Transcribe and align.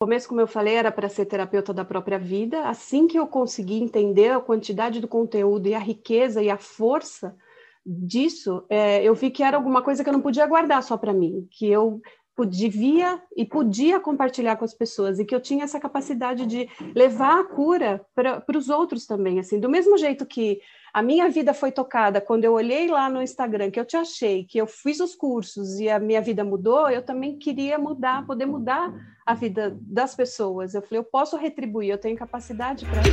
começo, 0.00 0.28
como 0.28 0.40
eu 0.40 0.46
falei, 0.46 0.76
era 0.76 0.90
para 0.90 1.10
ser 1.10 1.26
terapeuta 1.26 1.74
da 1.74 1.84
própria 1.84 2.18
vida. 2.18 2.66
Assim 2.66 3.06
que 3.06 3.18
eu 3.18 3.26
consegui 3.26 3.82
entender 3.82 4.30
a 4.30 4.40
quantidade 4.40 4.98
do 4.98 5.06
conteúdo 5.06 5.68
e 5.68 5.74
a 5.74 5.78
riqueza 5.78 6.42
e 6.42 6.48
a 6.48 6.56
força 6.56 7.36
disso, 7.84 8.64
é, 8.70 9.02
eu 9.04 9.14
vi 9.14 9.30
que 9.30 9.42
era 9.42 9.58
alguma 9.58 9.82
coisa 9.82 10.02
que 10.02 10.08
eu 10.08 10.12
não 10.14 10.22
podia 10.22 10.46
guardar 10.46 10.82
só 10.82 10.96
para 10.96 11.12
mim, 11.12 11.46
que 11.50 11.66
eu 11.66 12.00
devia 12.48 13.22
e 13.36 13.44
podia 13.44 14.00
compartilhar 14.00 14.56
com 14.56 14.64
as 14.64 14.72
pessoas 14.72 15.18
e 15.18 15.26
que 15.26 15.34
eu 15.34 15.40
tinha 15.42 15.64
essa 15.64 15.78
capacidade 15.78 16.46
de 16.46 16.66
levar 16.94 17.38
a 17.38 17.44
cura 17.44 18.00
para 18.14 18.56
os 18.56 18.70
outros 18.70 19.04
também, 19.04 19.38
assim, 19.38 19.60
do 19.60 19.68
mesmo 19.68 19.98
jeito 19.98 20.24
que 20.24 20.58
a 20.92 21.02
minha 21.02 21.28
vida 21.28 21.54
foi 21.54 21.70
tocada 21.70 22.20
quando 22.20 22.44
eu 22.44 22.52
olhei 22.52 22.88
lá 22.88 23.08
no 23.08 23.22
Instagram 23.22 23.70
que 23.70 23.78
eu 23.78 23.84
te 23.84 23.96
achei, 23.96 24.44
que 24.44 24.58
eu 24.58 24.66
fiz 24.66 24.98
os 24.98 25.14
cursos 25.14 25.78
e 25.78 25.88
a 25.88 26.00
minha 26.00 26.20
vida 26.20 26.42
mudou, 26.44 26.90
eu 26.90 27.00
também 27.00 27.38
queria 27.38 27.78
mudar, 27.78 28.26
poder 28.26 28.46
mudar 28.46 28.92
a 29.24 29.32
vida 29.32 29.76
das 29.80 30.16
pessoas. 30.16 30.74
Eu 30.74 30.82
falei, 30.82 30.98
eu 30.98 31.04
posso 31.04 31.36
retribuir, 31.36 31.90
eu 31.90 31.98
tenho 31.98 32.16
capacidade 32.16 32.84
para 32.86 33.02
isso. 33.02 33.10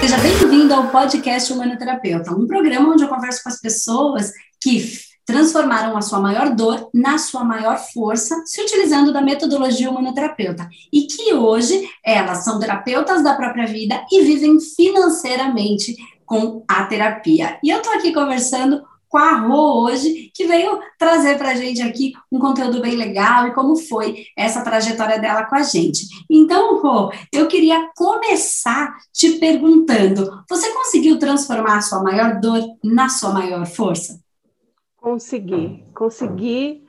Seja 0.00 0.18
bem-vindo 0.18 0.74
ao 0.74 0.90
podcast 0.90 1.52
Humanoterapeuta, 1.52 2.32
um 2.32 2.46
programa 2.46 2.92
onde 2.92 3.02
eu 3.02 3.08
converso 3.08 3.42
com 3.42 3.48
as 3.48 3.60
pessoas 3.60 4.32
que 4.62 4.78
transformaram 5.24 5.96
a 5.96 6.02
sua 6.02 6.20
maior 6.20 6.54
dor 6.54 6.88
na 6.92 7.18
sua 7.18 7.44
maior 7.44 7.78
força, 7.92 8.42
se 8.44 8.60
utilizando 8.60 9.12
da 9.12 9.22
metodologia 9.22 9.90
humanoterapeuta, 9.90 10.68
e 10.92 11.02
que 11.02 11.32
hoje 11.32 11.88
elas 12.04 12.44
são 12.44 12.58
terapeutas 12.58 13.22
da 13.22 13.34
própria 13.34 13.66
vida 13.66 14.04
e 14.10 14.22
vivem 14.22 14.58
financeiramente 14.60 15.96
com 16.26 16.64
a 16.68 16.84
terapia. 16.84 17.58
E 17.62 17.70
eu 17.70 17.78
estou 17.78 17.92
aqui 17.92 18.12
conversando 18.12 18.82
com 19.14 19.18
a 19.18 19.36
Rô 19.36 19.84
hoje, 19.84 20.32
que 20.34 20.44
veio 20.44 20.80
trazer 20.98 21.38
para 21.38 21.52
a 21.52 21.54
gente 21.54 21.80
aqui 21.80 22.14
um 22.32 22.40
conteúdo 22.40 22.80
bem 22.80 22.96
legal 22.96 23.46
e 23.46 23.54
como 23.54 23.76
foi 23.76 24.26
essa 24.36 24.60
trajetória 24.62 25.20
dela 25.20 25.44
com 25.44 25.54
a 25.54 25.62
gente. 25.62 26.08
Então, 26.28 26.82
Rô, 26.82 27.12
eu 27.32 27.46
queria 27.46 27.90
começar 27.94 28.92
te 29.12 29.34
perguntando: 29.34 30.42
você 30.50 30.68
conseguiu 30.72 31.16
transformar 31.16 31.76
a 31.76 31.82
sua 31.82 32.02
maior 32.02 32.40
dor 32.40 32.60
na 32.82 33.08
sua 33.08 33.30
maior 33.30 33.64
força? 33.66 34.23
Consegui, 35.04 35.84
consegui. 35.94 36.82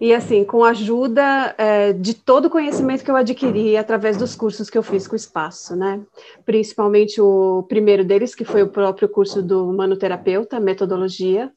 E 0.00 0.12
assim, 0.12 0.44
com 0.44 0.64
a 0.64 0.70
ajuda 0.70 1.54
é, 1.56 1.92
de 1.92 2.12
todo 2.12 2.46
o 2.46 2.50
conhecimento 2.50 3.04
que 3.04 3.10
eu 3.10 3.14
adquiri 3.14 3.76
através 3.76 4.16
dos 4.16 4.34
cursos 4.34 4.68
que 4.68 4.76
eu 4.76 4.82
fiz 4.82 5.06
com 5.06 5.12
o 5.12 5.16
espaço, 5.16 5.76
né? 5.76 6.00
Principalmente 6.44 7.20
o 7.20 7.62
primeiro 7.68 8.04
deles, 8.04 8.34
que 8.34 8.44
foi 8.44 8.64
o 8.64 8.68
próprio 8.68 9.08
curso 9.08 9.40
do 9.40 9.72
manoterapeuta, 9.72 10.58
metodologia, 10.58 11.52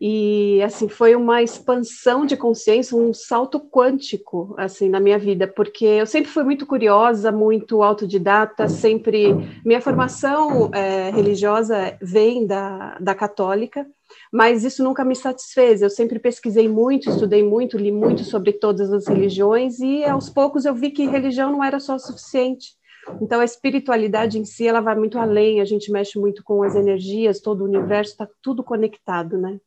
e 0.00 0.60
assim 0.60 0.88
foi 0.88 1.14
uma 1.14 1.40
expansão 1.40 2.26
de 2.26 2.36
consciência, 2.36 2.96
um 2.96 3.14
salto 3.14 3.60
quântico 3.60 4.56
assim 4.58 4.88
na 4.88 4.98
minha 4.98 5.20
vida, 5.20 5.46
porque 5.46 5.84
eu 5.84 6.06
sempre 6.06 6.32
fui 6.32 6.42
muito 6.42 6.66
curiosa, 6.66 7.30
muito 7.30 7.84
autodidata, 7.84 8.68
sempre 8.68 9.34
minha 9.64 9.80
formação 9.80 10.68
é, 10.74 11.10
religiosa 11.10 11.96
vem 12.02 12.44
da, 12.44 12.98
da 12.98 13.14
católica, 13.14 13.86
mas 14.32 14.64
isso 14.64 14.82
nunca 14.82 15.04
me 15.04 15.14
satisfez. 15.14 15.82
Eu 15.82 15.90
sempre 15.90 16.18
pesquisei 16.18 16.68
muito, 16.68 17.10
estudei 17.10 17.42
muito, 17.42 17.78
li 17.78 17.92
muito 17.92 18.24
sobre 18.24 18.52
todas 18.52 18.92
as 18.92 19.06
religiões 19.06 19.78
e 19.80 20.04
aos 20.04 20.28
poucos 20.28 20.64
eu 20.64 20.74
vi 20.74 20.90
que 20.90 21.06
religião 21.06 21.52
não 21.52 21.62
era 21.64 21.80
só 21.80 21.98
suficiente. 21.98 22.78
Então, 23.22 23.40
a 23.40 23.44
espiritualidade 23.44 24.38
em 24.38 24.44
si, 24.44 24.66
ela 24.66 24.80
vai 24.80 24.94
muito 24.94 25.18
além, 25.18 25.60
a 25.60 25.64
gente 25.64 25.90
mexe 25.90 26.18
muito 26.18 26.42
com 26.44 26.62
as 26.62 26.74
energias, 26.74 27.40
todo 27.40 27.62
o 27.62 27.64
universo 27.64 28.12
está 28.12 28.28
tudo 28.42 28.62
conectado, 28.62 29.38
né? 29.38 29.58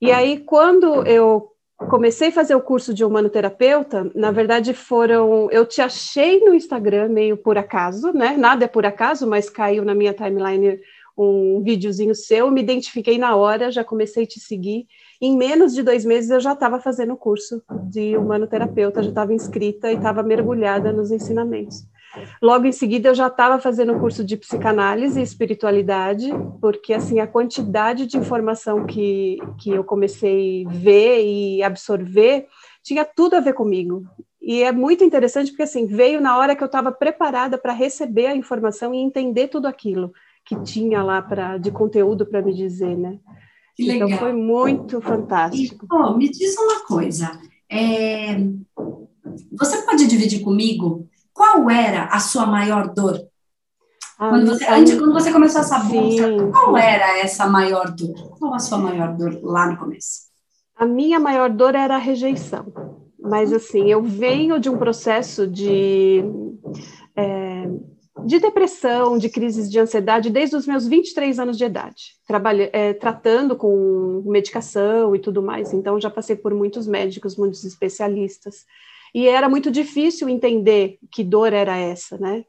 E 0.00 0.12
aí, 0.12 0.38
quando 0.38 1.02
eu 1.06 1.50
comecei 1.88 2.28
a 2.28 2.32
fazer 2.32 2.54
o 2.54 2.60
curso 2.60 2.92
de 2.92 3.04
humanoterapeuta, 3.04 4.10
na 4.14 4.32
verdade 4.32 4.74
foram, 4.74 5.48
eu 5.50 5.64
te 5.64 5.80
achei 5.80 6.40
no 6.40 6.52
Instagram 6.52 7.08
meio 7.08 7.36
por 7.36 7.56
acaso, 7.56 8.12
né? 8.12 8.36
Nada 8.36 8.64
é 8.64 8.68
por 8.68 8.84
acaso, 8.84 9.26
mas 9.26 9.48
caiu 9.48 9.84
na 9.84 9.94
minha 9.94 10.12
timeline 10.12 10.80
um 11.24 11.62
videozinho 11.62 12.14
seu, 12.14 12.50
me 12.50 12.60
identifiquei 12.60 13.18
na 13.18 13.34
hora, 13.34 13.72
já 13.72 13.82
comecei 13.82 14.24
a 14.24 14.26
te 14.26 14.38
seguir. 14.38 14.86
Em 15.20 15.36
menos 15.36 15.74
de 15.74 15.82
dois 15.82 16.04
meses 16.04 16.30
eu 16.30 16.40
já 16.40 16.52
estava 16.52 16.78
fazendo 16.80 17.14
o 17.14 17.16
curso 17.16 17.62
de 17.90 18.16
humanoterapeuta, 18.16 19.02
já 19.02 19.08
estava 19.08 19.34
inscrita 19.34 19.90
e 19.90 19.96
estava 19.96 20.22
mergulhada 20.22 20.92
nos 20.92 21.10
ensinamentos. 21.10 21.84
Logo 22.40 22.66
em 22.66 22.72
seguida, 22.72 23.10
eu 23.10 23.14
já 23.14 23.26
estava 23.26 23.60
fazendo 23.60 23.92
um 23.92 23.98
curso 23.98 24.24
de 24.24 24.36
psicanálise 24.36 25.20
e 25.20 25.22
espiritualidade, 25.22 26.30
porque 26.60 26.94
assim 26.94 27.20
a 27.20 27.26
quantidade 27.26 28.06
de 28.06 28.16
informação 28.16 28.86
que, 28.86 29.38
que 29.58 29.70
eu 29.70 29.84
comecei 29.84 30.64
a 30.66 30.70
ver 30.70 31.24
e 31.24 31.62
absorver 31.62 32.46
tinha 32.82 33.04
tudo 33.04 33.36
a 33.36 33.40
ver 33.40 33.52
comigo. 33.52 34.04
E 34.40 34.62
é 34.62 34.72
muito 34.72 35.04
interessante 35.04 35.50
porque 35.50 35.64
assim 35.64 35.86
veio 35.86 36.20
na 36.20 36.38
hora 36.38 36.56
que 36.56 36.62
eu 36.62 36.66
estava 36.66 36.90
preparada 36.90 37.58
para 37.58 37.72
receber 37.72 38.26
a 38.26 38.36
informação 38.36 38.94
e 38.94 38.98
entender 38.98 39.48
tudo 39.48 39.66
aquilo 39.66 40.12
que 40.48 40.58
tinha 40.62 41.02
lá 41.02 41.20
para 41.20 41.58
de 41.58 41.70
conteúdo 41.70 42.24
para 42.24 42.40
me 42.40 42.54
dizer, 42.54 42.96
né? 42.96 43.18
Então 43.78 44.08
foi 44.18 44.32
muito 44.32 45.00
fantástico. 45.00 45.84
E, 45.84 45.94
oh, 45.94 46.16
me 46.16 46.28
diz 46.30 46.56
uma 46.56 46.86
coisa, 46.86 47.38
é... 47.70 48.38
você 49.52 49.82
pode 49.82 50.06
dividir 50.06 50.40
comigo 50.40 51.06
qual 51.34 51.68
era 51.70 52.06
a 52.06 52.18
sua 52.18 52.46
maior 52.46 52.92
dor? 52.92 53.20
Ah, 54.18 54.30
quando, 54.30 54.46
você, 54.46 54.66
antes, 54.66 54.98
quando 54.98 55.12
você 55.12 55.30
começou 55.30 55.60
essa 55.60 55.78
busca, 55.80 56.50
qual 56.50 56.76
era 56.76 57.18
essa 57.18 57.46
maior 57.46 57.94
dor? 57.94 58.36
Qual 58.38 58.52
a 58.54 58.58
sua 58.58 58.78
maior 58.78 59.16
dor 59.16 59.38
lá 59.42 59.70
no 59.70 59.76
começo? 59.76 60.28
A 60.74 60.86
minha 60.86 61.20
maior 61.20 61.50
dor 61.50 61.76
era 61.76 61.94
a 61.94 61.98
rejeição. 61.98 62.72
Mas, 63.20 63.52
assim, 63.52 63.88
eu 63.88 64.02
venho 64.02 64.58
de 64.58 64.68
um 64.68 64.78
processo 64.78 65.46
de, 65.46 66.24
é, 67.14 67.68
de 68.24 68.38
depressão, 68.38 69.18
de 69.18 69.28
crises 69.28 69.70
de 69.70 69.78
ansiedade, 69.78 70.30
desde 70.30 70.56
os 70.56 70.66
meus 70.66 70.86
23 70.86 71.38
anos 71.38 71.56
de 71.56 71.64
idade, 71.64 72.14
trabalha, 72.26 72.70
é, 72.72 72.92
tratando 72.92 73.56
com 73.56 74.22
medicação 74.26 75.14
e 75.14 75.18
tudo 75.18 75.42
mais. 75.42 75.72
Então, 75.72 76.00
já 76.00 76.10
passei 76.10 76.36
por 76.36 76.54
muitos 76.54 76.86
médicos, 76.86 77.36
muitos 77.36 77.64
especialistas 77.64 78.66
e 79.14 79.26
era 79.26 79.48
muito 79.48 79.70
difícil 79.70 80.28
entender 80.28 80.98
que 81.10 81.24
dor 81.24 81.52
era 81.52 81.76
essa, 81.76 82.18
né? 82.18 82.44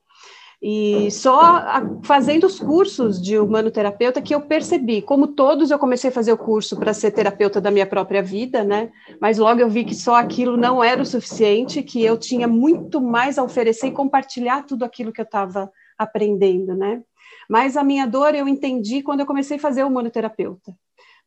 E 0.61 1.09
só 1.11 1.63
fazendo 2.03 2.45
os 2.45 2.59
cursos 2.59 3.21
de 3.21 3.39
humanoterapeuta 3.39 4.21
que 4.21 4.35
eu 4.35 4.41
percebi, 4.41 5.01
como 5.01 5.27
todos 5.27 5.71
eu 5.71 5.79
comecei 5.79 6.09
a 6.09 6.13
fazer 6.13 6.33
o 6.33 6.37
curso 6.37 6.77
para 6.77 6.93
ser 6.93 7.11
terapeuta 7.11 7.61
da 7.61 7.71
minha 7.71 7.85
própria 7.85 8.21
vida, 8.21 8.61
né? 8.61 8.91
Mas 9.21 9.37
logo 9.37 9.61
eu 9.61 9.69
vi 9.69 9.85
que 9.85 9.95
só 9.95 10.15
aquilo 10.15 10.57
não 10.57 10.83
era 10.83 11.01
o 11.01 11.05
suficiente, 11.05 11.81
que 11.81 12.03
eu 12.03 12.17
tinha 12.17 12.45
muito 12.45 12.99
mais 12.99 13.37
a 13.37 13.43
oferecer 13.43 13.87
e 13.87 13.91
compartilhar 13.91 14.63
tudo 14.63 14.83
aquilo 14.83 15.13
que 15.13 15.21
eu 15.21 15.25
estava 15.25 15.71
aprendendo, 15.97 16.75
né? 16.75 17.01
Mas 17.49 17.77
a 17.77 17.83
minha 17.83 18.05
dor 18.05 18.35
eu 18.35 18.47
entendi 18.47 19.01
quando 19.01 19.21
eu 19.21 19.25
comecei 19.25 19.55
a 19.55 19.61
fazer 19.61 19.85
o 19.85 19.87
humanoterapeuta, 19.87 20.75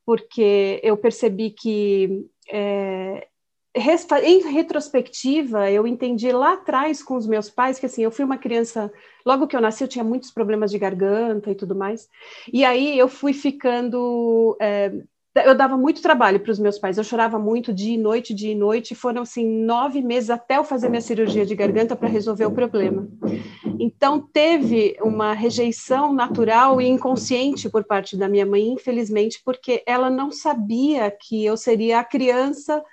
porque 0.05 0.79
eu 0.83 0.95
percebi 0.97 1.51
que 1.51 2.27
é, 2.51 3.29
em 3.75 4.53
retrospectiva, 4.53 5.71
eu 5.71 5.87
entendi 5.87 6.31
lá 6.31 6.55
atrás 6.55 7.03
com 7.03 7.17
os 7.17 7.27
meus 7.27 7.49
pais 7.49 7.79
que 7.79 7.87
assim, 7.87 8.03
eu 8.03 8.11
fui 8.11 8.25
uma 8.25 8.37
criança, 8.37 8.93
logo 9.25 9.47
que 9.47 9.57
eu 9.57 9.61
nasci, 9.61 9.83
eu 9.83 9.89
tinha 9.89 10.05
muitos 10.05 10.31
problemas 10.31 10.71
de 10.71 10.79
garganta 10.79 11.51
e 11.51 11.55
tudo 11.55 11.75
mais. 11.75 12.09
E 12.53 12.65
aí 12.65 12.99
eu 12.99 13.09
fui 13.09 13.33
ficando. 13.33 14.57
É, 14.61 14.93
eu 15.47 15.55
dava 15.55 15.79
muito 15.79 16.03
trabalho 16.03 16.39
para 16.41 16.53
os 16.53 16.59
meus 16.59 16.79
pais, 16.79 16.99
eu 16.99 17.05
chorava 17.05 17.39
muito 17.39 17.73
dia 17.73 17.95
e 17.95 17.97
noite, 17.97 18.35
dia 18.35 18.53
e 18.53 18.55
noite, 18.55 18.95
foram 18.95 19.23
assim 19.23 19.65
nove 19.65 20.03
meses 20.03 20.29
até 20.29 20.59
eu 20.59 20.65
fazer 20.65 20.91
minha 20.91 21.01
cirurgia 21.01 21.47
de 21.47 21.55
garganta 21.55 21.97
para 21.97 22.09
resolver 22.09 22.45
o 22.45 22.53
problema. 22.53 23.09
Então 23.81 24.21
teve 24.21 24.99
uma 25.01 25.33
rejeição 25.33 26.13
natural 26.13 26.79
e 26.79 26.87
inconsciente 26.87 27.71
por 27.71 27.85
parte 27.85 28.15
da 28.19 28.29
minha 28.29 28.45
mãe, 28.45 28.69
infelizmente, 28.69 29.41
porque 29.43 29.83
ela 29.87 30.11
não 30.11 30.31
sabia 30.31 31.11
que 31.11 31.43
eu 31.43 31.57
seria 31.57 32.01
a 32.01 32.05
criança 32.05 32.85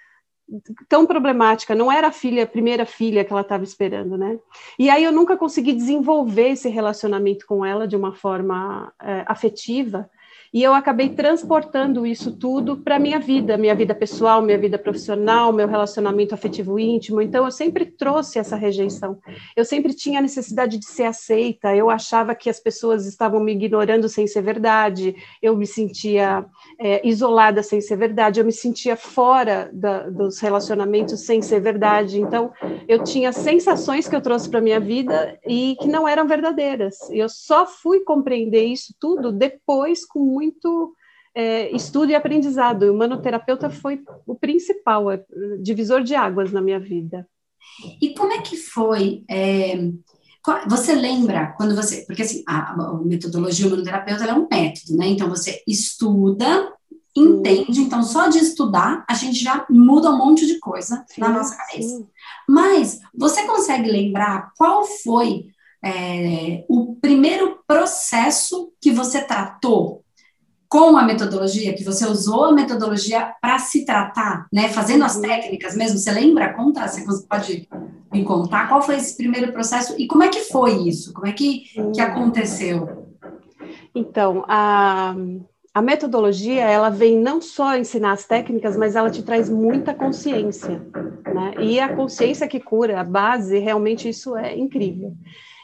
tão 0.88 1.06
problemática, 1.06 1.76
não 1.76 1.92
era 1.92 2.08
a 2.08 2.12
filha, 2.12 2.44
a 2.44 2.48
primeira 2.48 2.86
filha 2.86 3.24
que 3.24 3.32
ela 3.32 3.42
estava 3.42 3.64
esperando, 3.64 4.18
né? 4.18 4.40
E 4.78 4.90
aí 4.90 5.04
eu 5.04 5.12
nunca 5.12 5.38
consegui 5.38 5.74
desenvolver 5.74 6.50
esse 6.50 6.70
relacionamento 6.70 7.46
com 7.46 7.66
ela 7.66 7.88
de 7.88 7.96
uma 7.96 8.14
forma 8.14 8.92
é, 9.02 9.24
afetiva, 9.28 10.10
e 10.54 10.64
eu 10.64 10.74
acabei 10.74 11.10
transportando 11.10 12.06
isso 12.06 12.36
tudo 12.36 12.78
para 12.78 12.96
a 12.96 13.00
minha 13.00 13.20
vida, 13.20 13.58
minha 13.58 13.76
vida 13.76 13.94
pessoal, 13.94 14.42
minha 14.42 14.58
vida 14.58 14.80
profissional, 14.80 15.54
meu 15.54 15.68
relacionamento 15.68 16.34
afetivo 16.34 16.80
íntimo. 16.80 17.22
Então, 17.22 17.46
eu 17.46 17.52
sempre 17.52 17.86
trouxe 17.86 18.40
essa 18.40 18.56
rejeição. 18.56 19.20
Eu 19.56 19.64
sempre 19.64 19.94
tinha 19.94 20.20
a 20.20 20.22
necessidade 20.22 20.78
de 20.78 20.86
ser 20.86 21.04
aceita. 21.04 21.76
Eu 21.76 21.90
achava 21.90 22.34
que 22.34 22.50
as 22.50 22.60
pessoas 22.60 23.06
estavam 23.06 23.40
me 23.40 23.52
ignorando 23.52 24.10
sem 24.10 24.26
ser 24.26 24.42
verdade. 24.42 25.16
Eu 25.42 25.56
me 25.56 25.68
sentia 25.68 26.46
é, 26.80 27.08
isolada 27.08 27.62
sem 27.62 27.80
ser 27.80 27.98
verdade. 27.98 28.40
Eu 28.40 28.46
me 28.46 28.52
sentia 28.52 28.96
fora 28.96 29.70
da, 29.72 30.10
dos 30.10 30.40
relacionamentos 30.40 31.22
sem 31.26 31.42
ser 31.44 31.60
verdade. 31.60 32.20
Então, 32.20 32.52
eu 32.88 33.04
tinha 33.04 33.32
sensações 33.32 34.08
que 34.08 34.16
eu 34.16 34.22
trouxe 34.22 34.50
para 34.50 34.62
minha 34.62 34.80
vida 34.80 35.40
e 35.48 35.76
que 35.80 35.88
não 35.88 36.08
eram 36.08 36.28
verdadeiras. 36.28 36.98
Eu 37.12 37.30
só 37.30 37.68
fui 37.68 38.00
compreender 38.00 38.64
isso 38.64 38.96
tudo 39.00 39.32
depois 39.32 40.06
com 40.06 40.39
muito 40.40 40.96
é, 41.36 41.76
estudo 41.76 42.12
e 42.12 42.16
aprendizado. 42.16 42.86
E 42.86 42.90
o 42.90 42.98
manoterapeuta 42.98 43.70
foi 43.70 44.02
o 44.26 44.36
principal, 44.36 45.12
é, 45.12 45.24
divisor 45.62 46.02
de 46.02 46.16
águas 46.16 46.52
na 46.52 46.62
minha 46.62 46.80
vida. 46.80 47.28
E 48.02 48.14
como 48.14 48.34
é 48.34 48.42
que 48.42 48.58
foi? 48.58 49.24
É, 49.30 49.78
você 50.68 50.96
lembra 50.96 51.54
quando 51.58 51.76
você. 51.76 52.06
Porque 52.06 52.22
assim, 52.22 52.44
a, 52.48 52.72
a 52.72 52.94
metodologia 53.04 53.68
humanoterapeuta 53.68 54.26
é 54.26 54.34
um 54.34 54.48
método, 54.50 54.98
né? 54.98 55.08
Então 55.08 55.30
você 55.30 55.62
estuda, 55.68 56.74
entende, 57.16 57.82
então 57.82 58.02
só 58.02 58.28
de 58.28 58.38
estudar 58.38 59.04
a 59.08 59.14
gente 59.14 59.44
já 59.44 59.66
muda 59.70 60.10
um 60.10 60.18
monte 60.18 60.46
de 60.46 60.60
coisa 60.60 61.04
sim, 61.08 61.22
na 61.22 61.30
nossa 61.30 61.56
cabeça. 61.56 61.98
Sim. 61.98 62.08
Mas 62.48 63.00
você 63.14 63.44
consegue 63.46 63.90
lembrar 63.90 64.52
qual 64.58 64.86
foi 64.86 65.48
é, 65.84 66.66
o 66.68 66.96
primeiro 66.96 67.60
processo 67.68 68.72
que 68.82 68.92
você 68.92 69.22
tratou 69.22 70.04
com 70.70 70.96
a 70.96 71.04
metodologia, 71.04 71.74
que 71.74 71.84
você 71.84 72.06
usou 72.06 72.46
a 72.46 72.52
metodologia 72.52 73.34
para 73.42 73.58
se 73.58 73.84
tratar, 73.84 74.46
né? 74.54 74.70
Fazendo 74.70 75.04
as 75.04 75.16
uhum. 75.16 75.24
técnicas 75.24 75.76
mesmo. 75.76 75.98
Você 75.98 76.12
lembra? 76.12 76.54
Conta, 76.54 76.88
você 76.88 77.04
pode 77.28 77.68
me 78.14 78.24
contar 78.24 78.70
qual 78.70 78.82
foi 78.82 78.96
esse 78.96 79.18
primeiro 79.18 79.52
processo 79.52 79.96
e 79.98 80.06
como 80.06 80.24
é 80.24 80.30
que 80.30 80.42
foi 80.42 80.74
isso? 80.88 81.12
Como 81.12 81.26
é 81.26 81.32
que, 81.32 81.64
que 81.94 82.00
aconteceu? 82.00 83.08
Então, 83.96 84.46
a, 84.48 85.16
a 85.74 85.82
metodologia, 85.82 86.64
ela 86.64 86.90
vem 86.90 87.18
não 87.18 87.42
só 87.42 87.76
ensinar 87.76 88.12
as 88.12 88.26
técnicas, 88.26 88.78
mas 88.78 88.96
ela 88.96 89.10
te 89.10 89.24
traz 89.24 89.50
muita 89.50 89.92
consciência, 89.94 90.86
né? 91.34 91.56
E 91.60 91.80
a 91.80 91.96
consciência 91.96 92.48
que 92.48 92.60
cura, 92.60 93.00
a 93.00 93.04
base, 93.04 93.58
realmente 93.58 94.08
isso 94.08 94.38
é 94.38 94.56
incrível. 94.56 95.16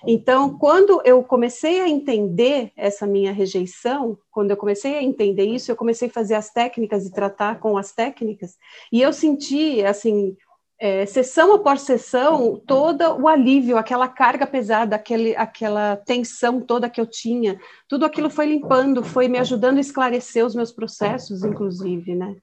Então, 0.08 0.58
quando 0.58 1.02
eu 1.04 1.24
comecei 1.24 1.82
a 1.82 1.90
entender 1.90 2.72
essa 2.76 3.08
minha 3.08 3.32
rejeição, 3.32 4.18
quando 4.32 4.52
eu 4.52 4.58
comecei 4.58 4.98
a 4.98 5.04
entender 5.04 5.46
isso, 5.46 5.72
eu 5.72 5.76
comecei 5.76 6.08
a 6.08 6.12
fazer 6.12 6.36
as 6.36 6.52
técnicas 6.52 7.06
e 7.06 7.12
tratar 7.12 7.60
com 7.60 7.78
as 7.78 7.92
técnicas, 7.92 8.58
e 8.92 9.02
eu 9.02 9.12
senti, 9.12 9.84
assim, 9.84 10.38
é, 10.80 11.06
sessão 11.06 11.54
após 11.54 11.82
sessão, 11.82 12.62
todo 12.68 13.02
o 13.22 13.28
alívio, 13.28 13.78
aquela 13.78 14.08
carga 14.08 14.46
pesada, 14.46 14.96
aquele, 14.96 15.36
aquela 15.36 15.96
tensão 15.96 16.62
toda 16.62 16.90
que 16.90 17.00
eu 17.00 17.06
tinha, 17.06 17.60
tudo 17.88 18.06
aquilo 18.06 18.30
foi 18.30 18.46
limpando, 18.46 19.04
foi 19.04 19.28
me 19.28 19.40
ajudando 19.40 19.78
a 19.78 19.82
esclarecer 19.82 20.46
os 20.46 20.54
meus 20.54 20.72
processos, 20.72 21.44
inclusive, 21.44 22.14
né? 22.14 22.36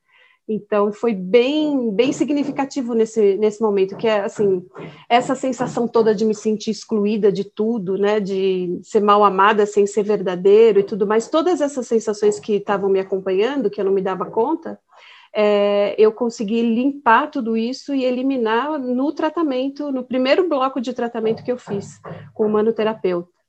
Então, 0.49 0.93
foi 0.93 1.15
bem, 1.15 1.95
bem 1.95 2.13
significativo 2.13 2.95
nesse, 2.95 3.37
nesse 3.37 3.63
momento, 3.63 3.97
que 3.97 4.09
é, 4.09 4.21
assim, 4.21 4.65
essa 5.09 5.35
sensação 5.35 5.87
toda 5.87 6.15
de 6.15 6.25
me 6.25 6.35
sentir 6.35 6.71
excluída 6.71 7.31
de 7.31 7.45
tudo, 7.45 7.97
né, 7.97 8.19
de 8.19 8.81
ser 8.83 9.01
mal 9.01 9.25
amada 9.25 9.65
sem 9.67 9.87
ser 9.87 10.03
verdadeiro 10.03 10.81
e 10.81 10.85
tudo 10.85 11.07
mais, 11.07 11.29
todas 11.29 11.61
essas 11.61 11.87
sensações 11.87 12.41
que 12.41 12.55
estavam 12.55 12.91
me 12.91 12.99
acompanhando, 12.99 13.71
que 13.71 13.81
eu 13.81 13.85
não 13.85 13.93
me 13.93 14.03
dava 14.03 14.27
conta, 14.27 14.79
é, 15.35 15.95
eu 15.97 16.13
consegui 16.13 16.61
limpar 16.61 17.31
tudo 17.31 17.57
isso 17.57 17.95
e 17.95 18.05
eliminar 18.05 18.79
no 18.79 19.13
tratamento, 19.13 19.91
no 19.91 20.05
primeiro 20.05 20.49
bloco 20.49 20.81
de 20.81 20.93
tratamento 20.93 21.43
que 21.43 21.53
eu 21.53 21.57
fiz 21.57 22.01
com 22.35 22.47
o 22.47 22.51
manoterapeuta. 22.51 23.42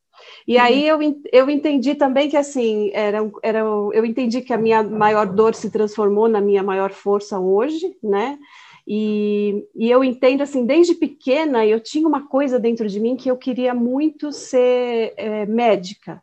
E 0.48 0.58
aí 0.58 0.88
eu, 0.88 1.00
eu 1.32 1.50
entendi 1.50 1.96
também 1.96 2.30
que 2.30 2.36
assim 2.38 2.92
era, 2.94 3.20
era 3.42 3.60
eu 3.60 4.06
entendi 4.06 4.42
que 4.42 4.54
a 4.54 4.58
minha 4.58 4.84
maior 4.84 5.26
dor 5.26 5.56
se 5.56 5.70
transformou 5.72 6.28
na 6.28 6.42
minha 6.42 6.62
maior 6.62 6.92
força 6.92 7.40
hoje, 7.40 7.96
né? 8.04 8.38
E, 8.86 9.66
e 9.74 9.90
eu 9.90 10.04
entendo 10.04 10.42
assim 10.42 10.66
desde 10.66 10.96
pequena 10.96 11.66
eu 11.66 11.80
tinha 11.80 12.06
uma 12.08 12.28
coisa 12.28 12.60
dentro 12.60 12.88
de 12.90 13.00
mim 13.00 13.16
que 13.16 13.32
eu 13.32 13.38
queria 13.38 13.74
muito 13.74 14.32
ser 14.34 15.14
é, 15.16 15.46
médica, 15.46 16.22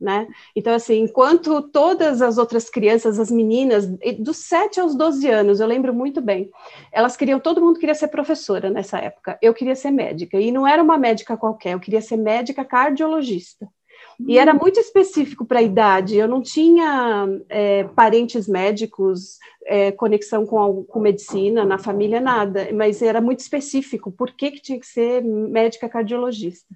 né? 0.00 0.26
Então, 0.56 0.72
assim, 0.72 1.02
enquanto 1.02 1.60
todas 1.60 2.22
as 2.22 2.38
outras 2.38 2.70
crianças, 2.70 3.18
as 3.18 3.30
meninas, 3.30 3.86
dos 4.18 4.38
7 4.38 4.80
aos 4.80 4.94
12 4.94 5.28
anos, 5.28 5.60
eu 5.60 5.66
lembro 5.66 5.92
muito 5.92 6.20
bem, 6.20 6.50
elas 6.90 7.16
queriam, 7.16 7.38
todo 7.38 7.60
mundo 7.60 7.78
queria 7.78 7.94
ser 7.94 8.08
professora 8.08 8.70
nessa 8.70 8.98
época, 8.98 9.38
eu 9.42 9.52
queria 9.52 9.76
ser 9.76 9.90
médica, 9.90 10.40
e 10.40 10.50
não 10.50 10.66
era 10.66 10.82
uma 10.82 10.96
médica 10.96 11.36
qualquer, 11.36 11.74
eu 11.74 11.80
queria 11.80 12.00
ser 12.00 12.16
médica 12.16 12.64
cardiologista. 12.64 13.68
E 14.26 14.38
era 14.38 14.52
muito 14.52 14.78
específico 14.78 15.46
para 15.46 15.60
a 15.60 15.62
idade, 15.62 16.16
eu 16.16 16.28
não 16.28 16.42
tinha 16.42 17.26
é, 17.48 17.84
parentes 17.84 18.46
médicos, 18.46 19.38
é, 19.64 19.92
conexão 19.92 20.44
com, 20.44 20.84
com 20.84 21.00
medicina, 21.00 21.64
na 21.64 21.78
família, 21.78 22.20
nada, 22.20 22.68
mas 22.74 23.00
era 23.00 23.20
muito 23.20 23.40
específico, 23.40 24.12
por 24.12 24.32
que, 24.32 24.50
que 24.52 24.60
tinha 24.62 24.80
que 24.80 24.86
ser 24.86 25.22
médica 25.22 25.88
cardiologista? 25.88 26.74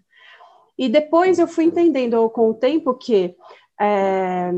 E 0.77 0.89
depois 0.89 1.39
eu 1.39 1.47
fui 1.47 1.65
entendendo 1.65 2.29
com 2.31 2.51
o 2.51 2.55
tempo 2.55 2.95
que 2.95 3.35
é, 3.81 4.51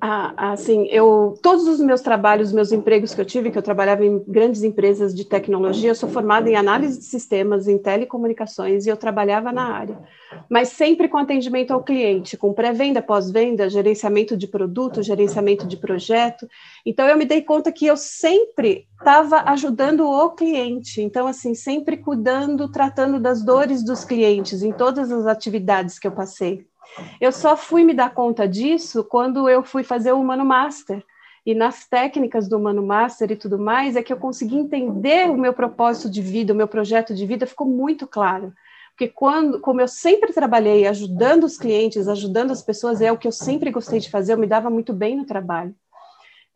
assim, 0.00 0.86
eu 0.86 1.34
todos 1.42 1.66
os 1.66 1.80
meus 1.80 2.00
trabalhos, 2.00 2.52
meus 2.52 2.72
empregos 2.72 3.14
que 3.14 3.20
eu 3.20 3.24
tive, 3.24 3.50
que 3.50 3.58
eu 3.58 3.62
trabalhava 3.62 4.04
em 4.04 4.22
grandes 4.26 4.62
empresas 4.62 5.14
de 5.14 5.24
tecnologia, 5.24 5.90
eu 5.90 5.94
sou 5.94 6.08
formada 6.08 6.48
em 6.48 6.56
análise 6.56 6.98
de 6.98 7.04
sistemas, 7.04 7.68
em 7.68 7.78
telecomunicações 7.78 8.86
e 8.86 8.88
eu 8.88 8.96
trabalhava 8.96 9.52
na 9.52 9.64
área, 9.64 9.98
mas 10.48 10.68
sempre 10.68 11.08
com 11.08 11.18
atendimento 11.18 11.72
ao 11.72 11.82
cliente, 11.82 12.36
com 12.36 12.52
pré-venda, 12.52 13.02
pós-venda, 13.02 13.68
gerenciamento 13.68 14.36
de 14.36 14.46
produto, 14.46 15.02
gerenciamento 15.02 15.66
de 15.66 15.76
projeto. 15.76 16.48
Então 16.84 17.06
eu 17.06 17.16
me 17.16 17.24
dei 17.24 17.42
conta 17.42 17.72
que 17.72 17.86
eu 17.86 17.96
sempre 17.96 18.86
estava 18.98 19.42
ajudando 19.50 20.08
o 20.08 20.30
cliente, 20.30 21.02
então 21.02 21.26
assim, 21.26 21.54
sempre 21.54 21.96
cuidando, 21.96 22.70
tratando 22.70 23.20
das 23.20 23.42
dores 23.42 23.84
dos 23.84 24.04
clientes 24.04 24.62
em 24.62 24.72
todas 24.72 25.10
as 25.12 25.26
atividades 25.26 25.98
que 25.98 26.06
eu 26.06 26.12
passei. 26.12 26.66
Eu 27.20 27.32
só 27.32 27.56
fui 27.56 27.84
me 27.84 27.94
dar 27.94 28.14
conta 28.14 28.46
disso 28.46 29.04
quando 29.04 29.48
eu 29.48 29.62
fui 29.62 29.82
fazer 29.82 30.12
o 30.12 30.20
Humano 30.20 30.44
Master. 30.44 31.04
E 31.46 31.54
nas 31.54 31.86
técnicas 31.86 32.48
do 32.48 32.56
Humano 32.56 32.82
Master 32.82 33.30
e 33.30 33.36
tudo 33.36 33.58
mais, 33.58 33.96
é 33.96 34.02
que 34.02 34.12
eu 34.12 34.16
consegui 34.16 34.56
entender 34.56 35.30
o 35.30 35.36
meu 35.36 35.52
propósito 35.52 36.08
de 36.08 36.22
vida, 36.22 36.52
o 36.52 36.56
meu 36.56 36.66
projeto 36.66 37.14
de 37.14 37.26
vida 37.26 37.46
ficou 37.46 37.66
muito 37.66 38.06
claro. 38.06 38.52
Porque 38.90 39.08
quando, 39.08 39.60
como 39.60 39.80
eu 39.80 39.88
sempre 39.88 40.32
trabalhei 40.32 40.86
ajudando 40.86 41.44
os 41.44 41.58
clientes, 41.58 42.08
ajudando 42.08 42.52
as 42.52 42.62
pessoas, 42.62 43.00
é 43.00 43.10
o 43.10 43.18
que 43.18 43.26
eu 43.26 43.32
sempre 43.32 43.70
gostei 43.70 43.98
de 43.98 44.08
fazer, 44.08 44.32
eu 44.32 44.38
me 44.38 44.46
dava 44.46 44.70
muito 44.70 44.92
bem 44.92 45.16
no 45.16 45.26
trabalho. 45.26 45.74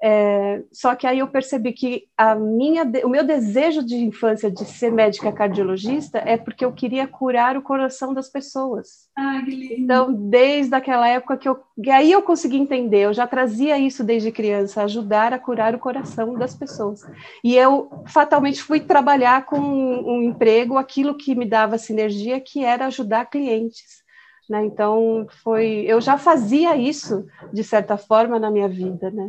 É, 0.00 0.62
só 0.72 0.94
que 0.94 1.06
aí 1.06 1.18
eu 1.18 1.26
percebi 1.26 1.72
que 1.72 2.04
a 2.16 2.34
minha, 2.36 2.84
o 3.04 3.08
meu 3.08 3.24
desejo 3.24 3.84
de 3.84 3.96
infância 3.96 4.48
de 4.48 4.64
ser 4.64 4.92
médica 4.92 5.32
cardiologista 5.32 6.18
é 6.18 6.36
porque 6.36 6.64
eu 6.64 6.72
queria 6.72 7.06
curar 7.08 7.56
o 7.56 7.62
coração 7.62 8.14
das 8.14 8.28
pessoas. 8.28 9.08
Ah, 9.16 9.42
que 9.44 9.50
lindo. 9.50 9.82
Então, 9.82 10.12
desde 10.12 10.74
aquela 10.74 11.08
época 11.08 11.36
que 11.36 11.48
eu. 11.48 11.58
E 11.76 11.90
aí 11.90 12.12
eu 12.12 12.22
consegui 12.22 12.58
entender, 12.58 13.00
eu 13.00 13.12
já 13.12 13.26
trazia 13.26 13.76
isso 13.76 14.04
desde 14.04 14.30
criança, 14.30 14.82
ajudar 14.82 15.32
a 15.32 15.38
curar 15.38 15.74
o 15.74 15.78
coração 15.80 16.34
das 16.34 16.54
pessoas. 16.54 17.00
E 17.42 17.56
eu 17.56 17.90
fatalmente 18.06 18.62
fui 18.62 18.78
trabalhar 18.78 19.46
com 19.46 19.58
um 19.58 20.22
emprego, 20.22 20.76
aquilo 20.76 21.16
que 21.16 21.34
me 21.34 21.44
dava 21.44 21.76
sinergia, 21.76 22.40
que 22.40 22.64
era 22.64 22.86
ajudar 22.86 23.26
clientes. 23.26 24.06
Né? 24.48 24.64
Então, 24.64 25.26
foi, 25.42 25.84
eu 25.86 26.00
já 26.00 26.16
fazia 26.16 26.76
isso, 26.76 27.26
de 27.52 27.62
certa 27.62 27.98
forma, 27.98 28.38
na 28.38 28.50
minha 28.50 28.68
vida. 28.68 29.10
Né? 29.10 29.28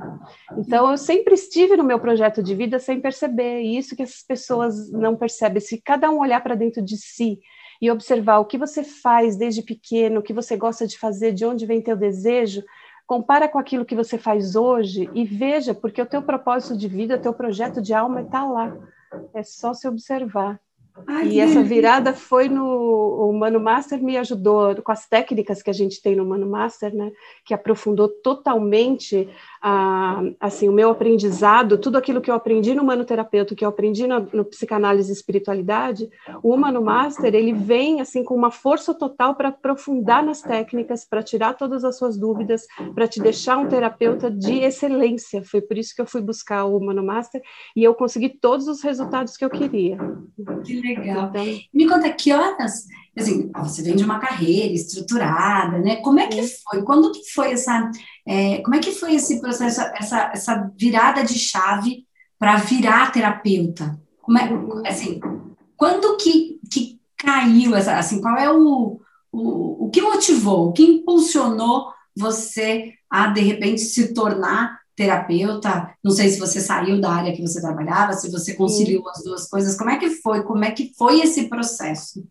Então, 0.57 0.89
eu 0.89 0.97
sempre 0.97 1.33
estive 1.33 1.75
no 1.75 1.83
meu 1.83 1.99
projeto 1.99 2.41
de 2.41 2.55
vida 2.55 2.79
sem 2.79 3.01
perceber, 3.01 3.61
e 3.61 3.77
isso 3.77 3.95
que 3.95 4.03
essas 4.03 4.23
pessoas 4.23 4.89
não 4.91 5.17
percebem. 5.17 5.59
Se 5.59 5.81
cada 5.81 6.09
um 6.09 6.19
olhar 6.19 6.41
para 6.41 6.55
dentro 6.55 6.81
de 6.81 6.95
si 6.95 7.39
e 7.81 7.91
observar 7.91 8.39
o 8.39 8.45
que 8.45 8.57
você 8.57 8.83
faz 8.83 9.35
desde 9.35 9.61
pequeno, 9.61 10.19
o 10.19 10.23
que 10.23 10.33
você 10.33 10.55
gosta 10.55 10.87
de 10.87 10.97
fazer, 10.97 11.33
de 11.33 11.45
onde 11.45 11.65
vem 11.65 11.81
teu 11.81 11.97
desejo, 11.97 12.63
compara 13.05 13.49
com 13.49 13.57
aquilo 13.57 13.85
que 13.85 13.95
você 13.95 14.17
faz 14.17 14.55
hoje 14.55 15.09
e 15.13 15.25
veja, 15.25 15.73
porque 15.73 16.01
o 16.01 16.05
teu 16.05 16.21
propósito 16.21 16.77
de 16.77 16.87
vida, 16.87 17.15
o 17.15 17.21
teu 17.21 17.33
projeto 17.33 17.81
de 17.81 17.93
alma 17.93 18.21
está 18.21 18.45
lá. 18.45 18.77
É 19.33 19.43
só 19.43 19.73
se 19.73 19.87
observar. 19.87 20.59
Ai, 21.07 21.27
e 21.29 21.39
essa 21.39 21.61
virada 21.63 22.13
foi 22.13 22.49
no 22.49 23.29
o 23.29 23.33
Mano 23.33 23.59
Master 23.59 24.01
me 24.01 24.17
ajudou 24.17 24.81
com 24.81 24.91
as 24.91 25.07
técnicas 25.07 25.61
que 25.61 25.69
a 25.69 25.73
gente 25.73 26.01
tem 26.01 26.15
no 26.15 26.25
Mano 26.25 26.49
Master, 26.49 26.95
né, 26.95 27.11
que 27.45 27.53
aprofundou 27.53 28.07
totalmente 28.07 29.29
a, 29.61 30.21
assim 30.39 30.69
o 30.69 30.71
meu 30.71 30.89
aprendizado, 30.89 31.77
tudo 31.77 31.97
aquilo 31.97 32.21
que 32.21 32.31
eu 32.31 32.35
aprendi 32.35 32.73
no 32.73 32.83
manoterapeuta, 32.83 33.55
que 33.55 33.65
eu 33.65 33.69
aprendi 33.69 34.07
no, 34.07 34.27
no 34.33 34.45
psicanálise 34.45 35.11
e 35.11 35.13
espiritualidade, 35.13 36.09
o 36.41 36.55
Mano 36.55 36.81
Master 36.81 37.33
ele 37.35 37.53
vem 37.53 38.01
assim 38.01 38.23
com 38.23 38.35
uma 38.35 38.51
força 38.51 38.93
total 38.93 39.35
para 39.35 39.49
aprofundar 39.49 40.23
nas 40.23 40.41
técnicas, 40.41 41.05
para 41.05 41.23
tirar 41.23 41.53
todas 41.53 41.83
as 41.83 41.97
suas 41.97 42.17
dúvidas, 42.17 42.65
para 42.95 43.07
te 43.07 43.21
deixar 43.21 43.57
um 43.57 43.67
terapeuta 43.67 44.31
de 44.31 44.59
excelência. 44.59 45.43
Foi 45.43 45.61
por 45.61 45.77
isso 45.77 45.93
que 45.95 46.01
eu 46.01 46.05
fui 46.05 46.21
buscar 46.21 46.65
o 46.65 46.79
Mano 46.79 47.03
Master 47.03 47.41
e 47.75 47.83
eu 47.83 47.93
consegui 47.93 48.29
todos 48.29 48.67
os 48.67 48.81
resultados 48.81 49.35
que 49.35 49.43
eu 49.43 49.49
queria. 49.49 49.97
Que 50.65 50.81
legal. 50.81 51.29
Então, 51.29 51.45
Me 51.73 51.87
conta 51.87 52.11
que 52.11 52.31
horas, 52.31 52.85
assim, 53.17 53.51
você 53.53 53.81
vem 53.81 53.95
de 53.95 54.03
uma 54.03 54.19
carreira 54.19 54.73
estruturada, 54.73 55.79
né? 55.79 55.97
Como 55.97 56.19
é 56.19 56.27
que 56.27 56.41
foi? 56.43 56.83
Quando 56.83 57.11
que 57.11 57.31
foi 57.31 57.51
essa, 57.51 57.89
é, 58.27 58.59
como 58.59 58.75
é 58.75 58.79
que 58.79 58.91
foi 58.91 59.15
esse 59.15 59.39
processo, 59.41 59.81
essa, 59.81 60.31
essa 60.33 60.71
virada 60.77 61.23
de 61.23 61.37
chave 61.37 62.05
para 62.37 62.57
virar 62.57 63.11
terapeuta? 63.11 63.99
Como 64.21 64.37
é, 64.37 64.89
assim, 64.89 65.19
quando 65.75 66.17
que, 66.17 66.59
que 66.71 66.99
caiu 67.17 67.75
essa, 67.75 67.97
assim, 67.97 68.21
qual 68.21 68.37
é 68.37 68.51
o, 68.51 68.99
o, 69.31 69.85
o 69.85 69.89
que 69.89 70.01
motivou, 70.01 70.69
o 70.69 70.73
que 70.73 70.83
impulsionou 70.83 71.91
você 72.15 72.93
a, 73.09 73.27
de 73.27 73.41
repente, 73.41 73.81
se 73.81 74.13
tornar 74.13 74.79
terapeuta? 74.95 75.93
Não 76.03 76.11
sei 76.11 76.29
se 76.29 76.39
você 76.39 76.59
saiu 76.59 76.99
da 77.01 77.11
área 77.11 77.33
que 77.33 77.41
você 77.41 77.61
trabalhava, 77.61 78.13
se 78.13 78.29
você 78.29 78.53
conciliou 78.53 79.03
Sim. 79.03 79.09
as 79.09 79.23
duas 79.23 79.49
coisas. 79.49 79.77
Como 79.77 79.89
é 79.89 79.97
que 79.97 80.09
foi? 80.09 80.43
Como 80.43 80.63
é 80.63 80.71
que 80.71 80.93
foi 80.97 81.21
esse 81.21 81.47
processo? 81.47 82.23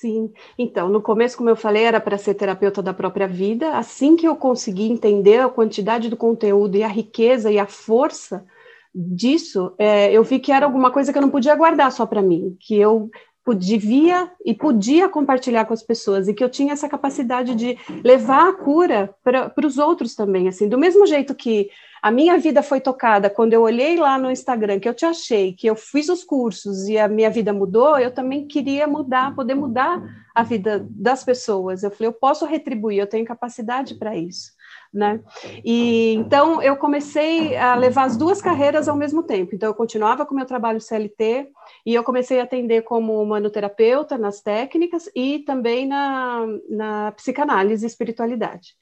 Sim, 0.00 0.32
então, 0.56 0.88
no 0.88 1.02
começo, 1.02 1.36
como 1.36 1.50
eu 1.50 1.56
falei, 1.56 1.82
era 1.82 2.00
para 2.00 2.16
ser 2.16 2.34
terapeuta 2.34 2.80
da 2.80 2.94
própria 2.94 3.26
vida. 3.26 3.76
Assim 3.76 4.14
que 4.14 4.28
eu 4.28 4.36
consegui 4.36 4.84
entender 4.84 5.38
a 5.38 5.48
quantidade 5.48 6.08
do 6.08 6.16
conteúdo 6.16 6.76
e 6.76 6.84
a 6.84 6.88
riqueza 6.88 7.50
e 7.50 7.58
a 7.58 7.66
força 7.66 8.46
disso, 8.94 9.74
é, 9.76 10.12
eu 10.12 10.22
vi 10.22 10.38
que 10.38 10.52
era 10.52 10.64
alguma 10.64 10.92
coisa 10.92 11.10
que 11.10 11.18
eu 11.18 11.22
não 11.22 11.30
podia 11.30 11.56
guardar 11.56 11.90
só 11.90 12.06
para 12.06 12.22
mim, 12.22 12.56
que 12.60 12.76
eu 12.76 13.10
devia 13.56 14.30
e 14.44 14.54
podia 14.54 15.08
compartilhar 15.08 15.64
com 15.64 15.74
as 15.74 15.82
pessoas 15.82 16.28
e 16.28 16.34
que 16.34 16.44
eu 16.44 16.50
tinha 16.50 16.74
essa 16.74 16.88
capacidade 16.88 17.54
de 17.54 17.76
levar 18.04 18.50
a 18.50 18.52
cura 18.52 19.12
para 19.24 19.66
os 19.66 19.78
outros 19.78 20.14
também, 20.14 20.46
assim, 20.46 20.68
do 20.68 20.78
mesmo 20.78 21.06
jeito 21.06 21.34
que 21.34 21.70
a 22.02 22.10
minha 22.10 22.38
vida 22.38 22.62
foi 22.62 22.80
tocada 22.80 23.30
quando 23.30 23.52
eu 23.52 23.62
olhei 23.62 23.96
lá 23.96 24.18
no 24.18 24.30
Instagram 24.30 24.78
que 24.78 24.88
eu 24.88 24.94
te 24.94 25.04
achei, 25.04 25.52
que 25.52 25.66
eu 25.66 25.76
fiz 25.76 26.08
os 26.08 26.24
cursos 26.24 26.88
e 26.88 26.98
a 26.98 27.08
minha 27.08 27.30
vida 27.30 27.52
mudou, 27.52 27.98
eu 27.98 28.12
também 28.12 28.46
queria 28.46 28.86
mudar, 28.86 29.34
poder 29.34 29.54
mudar 29.54 30.02
a 30.34 30.42
vida 30.42 30.86
das 30.90 31.24
pessoas. 31.24 31.82
Eu 31.82 31.90
falei, 31.90 32.08
eu 32.08 32.12
posso 32.12 32.46
retribuir, 32.46 32.98
eu 32.98 33.06
tenho 33.06 33.24
capacidade 33.24 33.94
para 33.94 34.16
isso 34.16 34.57
né? 34.92 35.20
E 35.64 36.14
então 36.14 36.62
eu 36.62 36.76
comecei 36.76 37.56
a 37.56 37.74
levar 37.74 38.04
as 38.04 38.16
duas 38.16 38.40
carreiras 38.40 38.88
ao 38.88 38.96
mesmo 38.96 39.22
tempo. 39.22 39.54
Então 39.54 39.68
eu 39.68 39.74
continuava 39.74 40.24
com 40.24 40.34
meu 40.34 40.46
trabalho 40.46 40.80
CLT 40.80 41.50
e 41.84 41.94
eu 41.94 42.02
comecei 42.02 42.40
a 42.40 42.44
atender 42.44 42.82
como 42.82 43.24
manoterapeuta 43.24 44.16
nas 44.16 44.40
técnicas 44.40 45.10
e 45.14 45.40
também 45.40 45.86
na, 45.86 46.46
na 46.68 47.12
psicanálise 47.12 47.84
e 47.84 47.88
espiritualidade. 47.88 48.74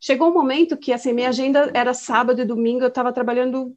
Chegou 0.00 0.30
um 0.30 0.34
momento 0.34 0.76
que 0.76 0.92
assim 0.92 1.12
minha 1.12 1.28
agenda 1.28 1.70
era 1.72 1.94
sábado 1.94 2.40
e 2.40 2.44
domingo, 2.44 2.84
eu 2.84 2.88
estava 2.88 3.12
trabalhando 3.12 3.74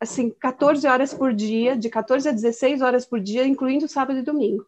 assim 0.00 0.30
14 0.30 0.86
horas 0.86 1.12
por 1.12 1.32
dia, 1.32 1.76
de 1.76 1.88
14 1.88 2.28
a 2.28 2.32
16 2.32 2.82
horas 2.82 3.04
por 3.04 3.18
dia, 3.18 3.46
incluindo 3.46 3.88
sábado 3.88 4.18
e 4.18 4.22
domingo. 4.22 4.64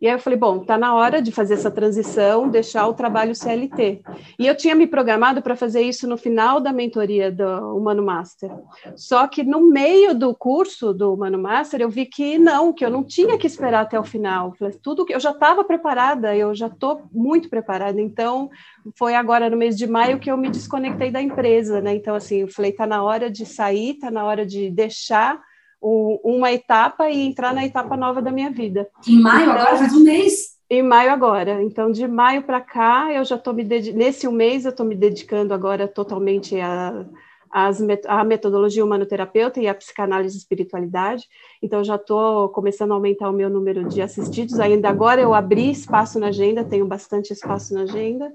E 0.00 0.06
aí 0.06 0.12
eu 0.12 0.18
falei, 0.20 0.38
bom, 0.38 0.58
está 0.58 0.78
na 0.78 0.94
hora 0.94 1.20
de 1.20 1.32
fazer 1.32 1.54
essa 1.54 1.72
transição, 1.72 2.48
deixar 2.48 2.86
o 2.86 2.94
trabalho 2.94 3.34
CLT. 3.34 4.00
E 4.38 4.46
eu 4.46 4.56
tinha 4.56 4.74
me 4.74 4.86
programado 4.86 5.42
para 5.42 5.56
fazer 5.56 5.80
isso 5.80 6.06
no 6.06 6.16
final 6.16 6.60
da 6.60 6.72
mentoria 6.72 7.32
do 7.32 7.76
Humano 7.76 8.04
Master. 8.04 8.48
Só 8.94 9.26
que 9.26 9.42
no 9.42 9.60
meio 9.68 10.14
do 10.14 10.32
curso 10.34 10.94
do 10.94 11.12
Humano 11.12 11.36
Master, 11.36 11.80
eu 11.80 11.90
vi 11.90 12.06
que 12.06 12.38
não, 12.38 12.72
que 12.72 12.84
eu 12.84 12.90
não 12.90 13.02
tinha 13.02 13.36
que 13.36 13.46
esperar 13.46 13.80
até 13.80 13.98
o 13.98 14.04
final. 14.04 14.54
Tudo 14.82 15.04
que 15.04 15.14
eu 15.14 15.20
já 15.20 15.32
estava 15.32 15.64
preparada, 15.64 16.36
eu 16.36 16.54
já 16.54 16.68
estou 16.68 17.02
muito 17.12 17.50
preparada. 17.50 18.00
Então, 18.00 18.48
foi 18.96 19.16
agora 19.16 19.50
no 19.50 19.56
mês 19.56 19.76
de 19.76 19.86
maio 19.88 20.20
que 20.20 20.30
eu 20.30 20.36
me 20.36 20.48
desconectei 20.48 21.10
da 21.10 21.20
empresa, 21.20 21.80
né? 21.80 21.94
Então, 21.94 22.14
assim, 22.14 22.42
eu 22.42 22.48
falei, 22.48 22.70
está 22.70 22.86
na 22.86 23.02
hora 23.02 23.28
de 23.28 23.44
sair, 23.44 23.94
está 23.94 24.12
na 24.12 24.24
hora 24.24 24.46
de 24.46 24.70
deixar 24.70 25.40
uma 25.80 26.52
etapa 26.52 27.08
e 27.08 27.20
entrar 27.20 27.54
na 27.54 27.64
etapa 27.64 27.96
nova 27.96 28.20
da 28.20 28.30
minha 28.30 28.50
vida. 28.50 28.88
Em 29.06 29.20
maio, 29.20 29.42
então, 29.42 29.54
agora 29.54 29.76
faz 29.76 29.92
um 29.92 30.04
mês. 30.04 30.58
Em 30.70 30.82
maio 30.82 31.10
agora. 31.10 31.62
Então, 31.62 31.90
de 31.90 32.06
maio 32.06 32.42
para 32.42 32.60
cá, 32.60 33.12
eu 33.12 33.24
já 33.24 33.36
estou 33.36 33.54
me 33.54 33.64
dedicando. 33.64 33.98
Nesse 33.98 34.28
um 34.28 34.32
mês, 34.32 34.64
eu 34.64 34.70
estou 34.70 34.84
me 34.84 34.94
dedicando 34.94 35.54
agora 35.54 35.88
totalmente 35.88 36.60
a, 36.60 37.06
as, 37.50 37.80
a 38.06 38.24
metodologia 38.24 38.84
humanoterapeuta 38.84 39.60
e 39.60 39.68
a 39.68 39.74
psicanálise 39.74 40.36
e 40.36 40.38
espiritualidade. 40.38 41.24
Então, 41.62 41.82
já 41.82 41.94
estou 41.94 42.48
começando 42.50 42.90
a 42.90 42.94
aumentar 42.94 43.30
o 43.30 43.32
meu 43.32 43.48
número 43.48 43.88
de 43.88 44.02
assistidos. 44.02 44.60
Ainda 44.60 44.88
agora 44.88 45.20
eu 45.20 45.32
abri 45.32 45.70
espaço 45.70 46.18
na 46.18 46.28
agenda, 46.28 46.64
tenho 46.64 46.86
bastante 46.86 47.32
espaço 47.32 47.72
na 47.72 47.82
agenda. 47.82 48.30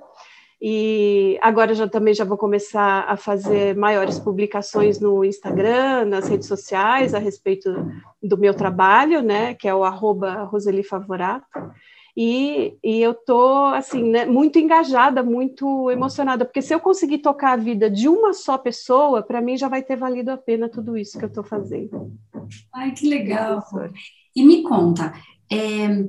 E 0.66 1.38
agora 1.42 1.76
já 1.76 1.90
também 1.90 2.14
já 2.14 2.24
vou 2.24 2.38
começar 2.38 3.02
a 3.10 3.18
fazer 3.18 3.76
maiores 3.76 4.18
publicações 4.18 4.98
no 4.98 5.26
Instagram, 5.26 6.06
nas 6.06 6.30
redes 6.30 6.48
sociais 6.48 7.14
a 7.14 7.20
respeito 7.20 7.70
do 8.24 8.38
meu 8.38 8.54
trabalho, 8.54 9.22
né, 9.22 9.56
que 9.56 9.68
é 9.68 9.76
o 9.76 9.84
arroba 9.84 10.46
Roseli 10.46 10.82
Favorato. 10.82 11.46
E, 12.16 12.78
e 12.82 13.02
eu 13.02 13.14
tô 13.14 13.66
assim, 13.74 14.10
né, 14.10 14.26
muito 14.26 14.58
engajada, 14.58 15.22
muito 15.22 15.92
emocionada, 15.92 16.46
porque 16.46 16.62
se 16.62 16.74
eu 16.74 16.80
conseguir 16.80 17.18
tocar 17.18 17.52
a 17.52 17.58
vida 17.58 17.90
de 17.90 18.08
uma 18.08 18.32
só 18.32 18.58
pessoa, 18.58 19.22
para 19.22 19.42
mim 19.42 19.58
já 19.58 19.68
vai 19.68 19.84
ter 19.84 19.98
valido 19.98 20.32
a 20.32 20.38
pena 20.38 20.70
tudo 20.70 20.96
isso 20.96 21.20
que 21.20 21.26
eu 21.26 21.30
estou 21.30 21.44
fazendo. 21.44 22.10
Ai, 22.74 22.92
que 22.92 23.10
legal! 23.10 23.62
E 24.34 24.42
me 24.42 24.64
conta, 24.64 25.12
é, 25.52 26.06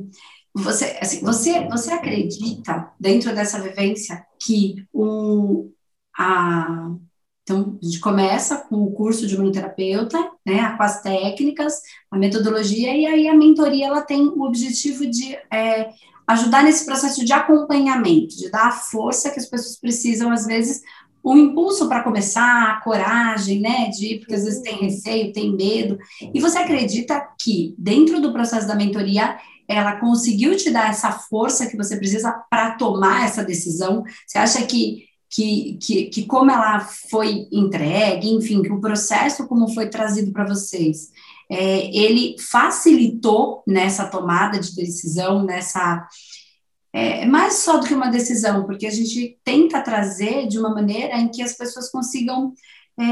você, 0.54 0.96
assim, 1.00 1.20
você, 1.20 1.66
você 1.68 1.92
acredita, 1.92 2.92
dentro 2.98 3.34
dessa 3.34 3.60
vivência, 3.60 4.24
que 4.38 4.86
o, 4.92 5.70
a, 6.16 6.94
então, 7.42 7.78
a 7.80 7.84
gente 7.84 8.00
começa 8.00 8.56
com 8.56 8.76
o 8.84 8.92
curso 8.92 9.26
de 9.26 9.34
humanoterapeuta, 9.34 10.18
né, 10.46 10.74
com 10.76 10.82
as 10.82 11.02
técnicas, 11.02 11.80
a 12.10 12.16
metodologia, 12.16 12.96
e 12.96 13.04
aí 13.04 13.28
a 13.28 13.34
mentoria 13.34 13.86
ela 13.86 14.00
tem 14.00 14.28
o 14.28 14.44
objetivo 14.44 15.06
de 15.06 15.34
é, 15.52 15.90
ajudar 16.26 16.62
nesse 16.62 16.86
processo 16.86 17.24
de 17.24 17.32
acompanhamento, 17.32 18.36
de 18.36 18.50
dar 18.50 18.68
a 18.68 18.72
força 18.72 19.30
que 19.30 19.40
as 19.40 19.46
pessoas 19.46 19.76
precisam, 19.78 20.30
às 20.30 20.46
vezes, 20.46 20.82
o 21.22 21.36
impulso 21.36 21.88
para 21.88 22.02
começar, 22.02 22.70
a 22.70 22.80
coragem, 22.80 23.60
né, 23.60 23.88
de 23.88 24.14
ir, 24.14 24.18
porque 24.20 24.34
às 24.34 24.44
vezes 24.44 24.62
tem 24.62 24.76
receio, 24.76 25.32
tem 25.32 25.54
medo. 25.54 25.98
E 26.32 26.40
você 26.40 26.58
acredita 26.58 27.28
que, 27.40 27.74
dentro 27.76 28.20
do 28.20 28.32
processo 28.32 28.68
da 28.68 28.74
mentoria, 28.74 29.38
ela 29.68 29.96
conseguiu 29.96 30.56
te 30.56 30.70
dar 30.70 30.90
essa 30.90 31.12
força 31.12 31.66
que 31.66 31.76
você 31.76 31.96
precisa 31.96 32.32
para 32.50 32.76
tomar 32.76 33.24
essa 33.24 33.44
decisão? 33.44 34.04
Você 34.26 34.38
acha 34.38 34.66
que, 34.66 35.04
que, 35.30 35.78
que, 35.80 36.04
que, 36.06 36.26
como 36.26 36.50
ela 36.50 36.80
foi 36.80 37.48
entregue, 37.50 38.28
enfim, 38.28 38.62
que 38.62 38.72
o 38.72 38.80
processo 38.80 39.46
como 39.46 39.72
foi 39.72 39.88
trazido 39.88 40.32
para 40.32 40.46
vocês, 40.46 41.10
é, 41.50 41.94
ele 41.96 42.36
facilitou 42.38 43.62
nessa 43.66 44.06
tomada 44.06 44.58
de 44.58 44.74
decisão, 44.74 45.44
nessa 45.44 46.06
é, 46.92 47.26
mais 47.26 47.54
só 47.54 47.78
do 47.78 47.86
que 47.86 47.94
uma 47.94 48.08
decisão, 48.08 48.64
porque 48.64 48.86
a 48.86 48.90
gente 48.90 49.36
tenta 49.42 49.82
trazer 49.82 50.46
de 50.46 50.58
uma 50.58 50.72
maneira 50.72 51.16
em 51.16 51.28
que 51.28 51.42
as 51.42 51.52
pessoas 51.54 51.90
consigam 51.90 52.52
é, 52.98 53.04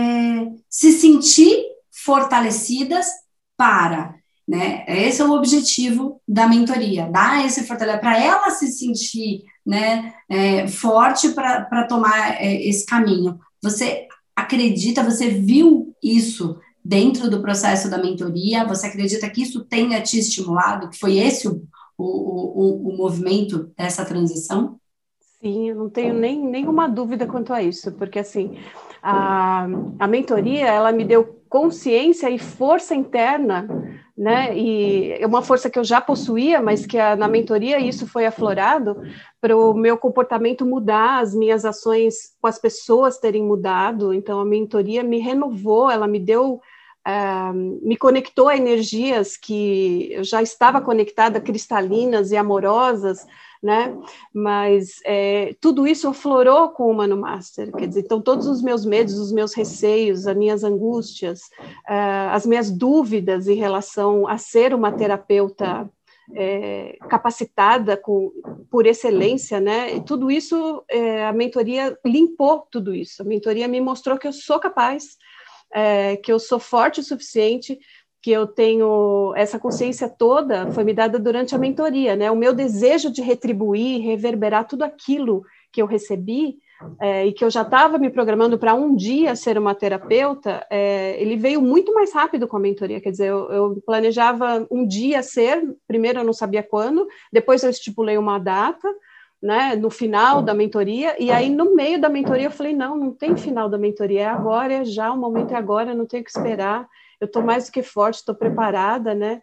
se 0.70 0.92
sentir 0.92 1.56
fortalecidas 1.90 3.08
para 3.56 4.21
né? 4.46 4.84
Esse 4.88 5.22
é 5.22 5.24
o 5.24 5.32
objetivo 5.32 6.20
da 6.26 6.48
mentoria, 6.48 7.08
dar 7.10 7.44
esse 7.44 7.64
fortalecimento 7.64 8.00
para 8.00 8.22
ela 8.22 8.50
se 8.50 8.68
sentir 8.68 9.44
né, 9.64 10.12
é, 10.28 10.66
forte 10.66 11.30
para 11.30 11.86
tomar 11.86 12.42
é, 12.42 12.62
esse 12.66 12.84
caminho. 12.84 13.38
Você 13.62 14.08
acredita, 14.34 15.02
você 15.02 15.28
viu 15.28 15.94
isso 16.02 16.58
dentro 16.84 17.30
do 17.30 17.40
processo 17.40 17.88
da 17.88 17.98
mentoria? 17.98 18.66
Você 18.66 18.86
acredita 18.86 19.30
que 19.30 19.42
isso 19.42 19.64
tenha 19.64 20.00
te 20.02 20.18
estimulado? 20.18 20.90
Que 20.90 20.98
foi 20.98 21.18
esse 21.18 21.46
o, 21.46 21.62
o, 21.96 22.04
o, 22.04 22.88
o 22.88 22.96
movimento 22.96 23.70
dessa 23.76 24.04
transição? 24.04 24.78
Sim, 25.40 25.70
eu 25.70 25.76
não 25.76 25.90
tenho 25.90 26.14
nem, 26.14 26.44
nenhuma 26.44 26.88
dúvida 26.88 27.26
quanto 27.26 27.52
a 27.52 27.62
isso, 27.62 27.90
porque 27.92 28.20
assim, 28.20 28.58
a, 29.02 29.66
a 29.98 30.06
mentoria, 30.06 30.66
ela 30.68 30.92
me 30.92 31.04
deu 31.04 31.41
consciência 31.52 32.30
e 32.30 32.38
força 32.38 32.94
interna 32.94 33.68
né? 34.16 34.56
E 34.56 35.12
é 35.12 35.26
uma 35.26 35.42
força 35.42 35.70
que 35.70 35.78
eu 35.78 35.84
já 35.84 36.00
possuía, 36.00 36.60
mas 36.60 36.84
que 36.84 36.98
a, 36.98 37.16
na 37.16 37.26
mentoria 37.26 37.80
isso 37.80 38.06
foi 38.06 38.26
aflorado 38.26 38.96
para 39.40 39.56
o 39.56 39.72
meu 39.74 39.96
comportamento 39.96 40.66
mudar, 40.66 41.20
as 41.20 41.34
minhas 41.34 41.64
ações 41.64 42.36
com 42.40 42.46
as 42.46 42.58
pessoas 42.58 43.18
terem 43.18 43.42
mudado. 43.42 44.12
Então 44.12 44.38
a 44.38 44.44
mentoria 44.44 45.02
me 45.02 45.18
renovou, 45.18 45.90
ela 45.90 46.06
me 46.06 46.18
deu 46.18 46.60
Uh, 47.04 47.80
me 47.84 47.96
conectou 47.96 48.46
a 48.46 48.56
energias 48.56 49.36
que 49.36 50.12
eu 50.12 50.22
já 50.22 50.40
estava 50.40 50.80
conectada, 50.80 51.40
cristalinas 51.40 52.30
e 52.30 52.36
amorosas, 52.36 53.26
né? 53.62 53.96
Mas 54.34 54.96
é, 55.04 55.54
tudo 55.60 55.86
isso 55.86 56.08
aflorou 56.08 56.70
com 56.70 56.90
o 56.90 56.94
Mano 56.94 57.16
Master, 57.16 57.70
quer 57.72 57.86
dizer, 57.86 58.00
então 58.00 58.20
todos 58.20 58.46
os 58.46 58.60
meus 58.60 58.84
medos, 58.84 59.18
os 59.18 59.30
meus 59.30 59.54
receios, 59.54 60.26
as 60.26 60.36
minhas 60.36 60.64
angústias, 60.64 61.42
uh, 61.88 62.32
as 62.32 62.44
minhas 62.44 62.70
dúvidas 62.70 63.46
em 63.46 63.54
relação 63.54 64.26
a 64.26 64.36
ser 64.36 64.74
uma 64.74 64.90
terapeuta 64.90 65.88
é, 66.34 66.96
capacitada 67.08 67.96
com, 67.96 68.32
por 68.70 68.86
excelência, 68.86 69.60
né? 69.60 69.96
E 69.96 70.00
tudo 70.00 70.30
isso, 70.30 70.82
é, 70.88 71.26
a 71.26 71.32
mentoria 71.32 71.96
limpou 72.04 72.66
tudo 72.70 72.94
isso. 72.94 73.22
A 73.22 73.24
mentoria 73.24 73.68
me 73.68 73.80
mostrou 73.80 74.18
que 74.18 74.26
eu 74.26 74.32
sou 74.32 74.58
capaz, 74.58 75.16
é, 75.72 76.16
que 76.16 76.32
eu 76.32 76.38
sou 76.38 76.58
forte 76.58 77.00
o 77.00 77.04
suficiente 77.04 77.78
que 78.22 78.30
eu 78.30 78.46
tenho 78.46 79.34
essa 79.36 79.58
consciência 79.58 80.08
toda 80.08 80.70
foi 80.70 80.84
me 80.84 80.94
dada 80.94 81.18
durante 81.18 81.54
a 81.56 81.58
mentoria, 81.58 82.14
né? 82.14 82.30
O 82.30 82.36
meu 82.36 82.54
desejo 82.54 83.10
de 83.10 83.20
retribuir, 83.20 84.00
reverberar 84.00 84.66
tudo 84.68 84.84
aquilo 84.84 85.42
que 85.72 85.82
eu 85.82 85.86
recebi 85.86 86.58
é, 87.00 87.26
e 87.26 87.32
que 87.32 87.44
eu 87.44 87.50
já 87.50 87.62
estava 87.62 87.98
me 87.98 88.10
programando 88.10 88.58
para 88.58 88.74
um 88.74 88.94
dia 88.94 89.34
ser 89.34 89.58
uma 89.58 89.74
terapeuta, 89.74 90.64
é, 90.70 91.20
ele 91.20 91.36
veio 91.36 91.60
muito 91.60 91.92
mais 91.92 92.12
rápido 92.12 92.46
com 92.46 92.56
a 92.56 92.60
mentoria. 92.60 93.00
Quer 93.00 93.10
dizer, 93.10 93.28
eu, 93.28 93.50
eu, 93.50 93.82
planejava 93.84 94.66
um 94.70 94.86
dia 94.86 95.22
ser, 95.22 95.62
primeiro 95.86 96.20
eu 96.20 96.24
não 96.24 96.32
sabia 96.32 96.62
quando, 96.62 97.06
depois 97.32 97.62
eu 97.62 97.70
estipulei 97.70 98.18
uma 98.18 98.38
data, 98.38 98.88
né, 99.42 99.74
no 99.74 99.90
final 99.90 100.40
da 100.40 100.54
mentoria, 100.54 101.16
e 101.18 101.32
aí 101.32 101.50
no 101.50 101.74
meio 101.74 102.00
da 102.00 102.08
mentoria 102.08 102.46
eu 102.46 102.50
falei, 102.52 102.72
não, 102.72 102.96
não 102.96 103.10
tem 103.10 103.36
final 103.36 103.68
da 103.68 103.76
mentoria, 103.76 104.20
é 104.20 104.26
agora, 104.26 104.74
é 104.74 104.84
já, 104.84 105.12
o 105.12 105.18
momento 105.18 105.52
é 105.52 105.56
agora, 105.56 105.94
não 105.94 106.06
tenho 106.06 106.22
que 106.22 106.30
esperar, 106.30 106.88
eu 107.22 107.26
estou 107.26 107.42
mais 107.42 107.66
do 107.66 107.72
que 107.72 107.82
forte, 107.82 108.16
estou 108.16 108.34
preparada, 108.34 109.14
né, 109.14 109.40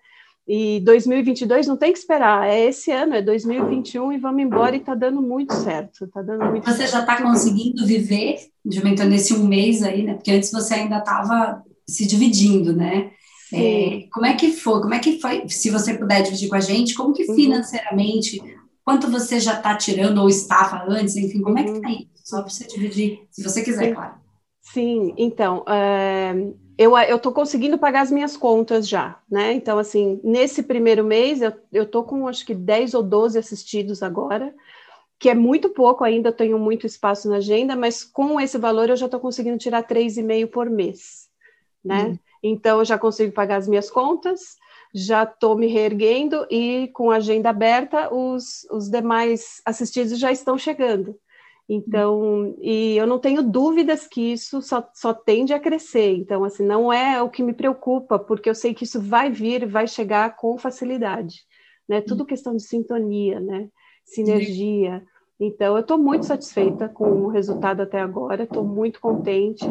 e 0.47 0.81
2022 0.81 1.67
não 1.67 1.77
tem 1.77 1.93
que 1.93 1.99
esperar, 1.99 2.47
é 2.47 2.65
esse 2.65 2.91
ano, 2.91 3.15
é 3.15 3.21
2021 3.21 4.11
e 4.13 4.17
vamos 4.17 4.41
embora 4.41 4.75
e 4.75 4.79
está 4.79 4.95
dando 4.95 5.21
muito 5.21 5.53
certo, 5.53 6.07
tá 6.07 6.21
dando 6.21 6.45
muito 6.45 6.65
Você 6.65 6.77
certo. 6.77 6.91
já 6.91 6.99
está 7.01 7.21
conseguindo 7.21 7.85
viver 7.85 8.37
de 8.65 8.83
mentoria 8.83 9.11
nesse 9.11 9.33
um 9.33 9.47
mês 9.47 9.81
aí, 9.81 10.03
né, 10.03 10.15
porque 10.15 10.31
antes 10.31 10.51
você 10.51 10.73
ainda 10.73 10.97
estava 10.97 11.63
se 11.87 12.05
dividindo, 12.05 12.75
né, 12.75 13.11
é, 13.53 14.07
como 14.11 14.27
é 14.27 14.35
que 14.35 14.51
foi? 14.51 14.79
Como 14.79 14.93
é 14.93 14.99
que 14.99 15.19
foi? 15.19 15.49
Se 15.49 15.71
você 15.71 15.95
puder 15.95 16.21
dividir 16.21 16.49
com 16.49 16.55
a 16.55 16.59
gente, 16.59 16.93
como 16.93 17.13
que 17.13 17.23
uhum. 17.23 17.35
financeiramente 17.35 18.39
quanto 18.83 19.09
você 19.09 19.39
já 19.39 19.53
está 19.53 19.75
tirando 19.75 20.19
ou 20.19 20.29
estava 20.29 20.83
antes, 20.87 21.15
enfim, 21.15 21.41
como 21.41 21.57
é 21.57 21.63
que 21.63 21.71
está 21.71 21.87
aí? 21.87 22.07
Só 22.23 22.41
para 22.41 22.49
você 22.49 22.67
dividir, 22.67 23.19
se 23.31 23.43
você 23.43 23.63
quiser, 23.63 23.93
claro. 23.93 24.13
Sim, 24.61 25.13
então, 25.17 25.59
uh, 25.59 26.59
eu 26.77 27.15
estou 27.15 27.31
conseguindo 27.31 27.77
pagar 27.77 28.01
as 28.01 28.11
minhas 28.11 28.37
contas 28.37 28.87
já, 28.87 29.19
né? 29.29 29.53
Então, 29.53 29.77
assim, 29.77 30.19
nesse 30.23 30.63
primeiro 30.63 31.03
mês, 31.03 31.41
eu 31.71 31.83
estou 31.83 32.03
com 32.03 32.27
acho 32.27 32.45
que 32.45 32.53
10 32.53 32.93
ou 32.93 33.03
12 33.03 33.37
assistidos 33.37 34.03
agora, 34.03 34.53
que 35.17 35.29
é 35.29 35.35
muito 35.35 35.69
pouco 35.69 36.03
ainda, 36.03 36.31
tenho 36.31 36.57
muito 36.57 36.85
espaço 36.85 37.29
na 37.29 37.37
agenda, 37.37 37.75
mas 37.75 38.03
com 38.03 38.39
esse 38.39 38.57
valor 38.57 38.89
eu 38.89 38.95
já 38.95 39.05
estou 39.05 39.19
conseguindo 39.19 39.57
tirar 39.57 39.83
3,5 39.83 40.47
por 40.47 40.69
mês, 40.69 41.27
né? 41.83 42.09
Hum. 42.09 42.17
Então, 42.41 42.79
eu 42.79 42.85
já 42.85 42.97
consigo 42.97 43.33
pagar 43.33 43.57
as 43.57 43.67
minhas 43.67 43.89
contas, 43.89 44.55
já 44.93 45.23
estou 45.23 45.57
me 45.57 45.67
reerguendo 45.67 46.47
e 46.49 46.89
com 46.93 47.11
a 47.11 47.17
agenda 47.17 47.49
aberta, 47.49 48.13
os, 48.13 48.65
os 48.71 48.89
demais 48.89 49.61
assistidos 49.65 50.17
já 50.17 50.31
estão 50.31 50.57
chegando. 50.57 51.19
Então, 51.69 52.55
e 52.59 52.97
eu 52.97 53.05
não 53.05 53.19
tenho 53.19 53.43
dúvidas 53.43 54.07
que 54.07 54.33
isso 54.33 54.59
só, 54.59 54.89
só 54.91 55.13
tende 55.13 55.53
a 55.53 55.59
crescer. 55.59 56.15
Então, 56.15 56.43
assim, 56.43 56.65
não 56.65 56.91
é 56.91 57.21
o 57.21 57.29
que 57.29 57.43
me 57.43 57.53
preocupa, 57.53 58.17
porque 58.17 58.49
eu 58.49 58.55
sei 58.55 58.73
que 58.73 58.85
isso 58.85 58.99
vai 58.99 59.29
vir, 59.29 59.67
vai 59.67 59.85
chegar 59.85 60.35
com 60.35 60.57
facilidade. 60.57 61.43
Né? 61.87 62.01
Tudo 62.01 62.25
questão 62.25 62.55
de 62.55 62.63
sintonia, 62.63 63.39
né? 63.39 63.69
Sinergia. 64.03 65.03
Então, 65.39 65.75
eu 65.75 65.81
estou 65.81 65.97
muito 65.99 66.25
satisfeita 66.25 66.89
com 66.89 67.05
o 67.05 67.27
resultado 67.27 67.81
até 67.81 68.01
agora, 68.01 68.43
estou 68.43 68.63
muito 68.63 68.99
contente 68.99 69.63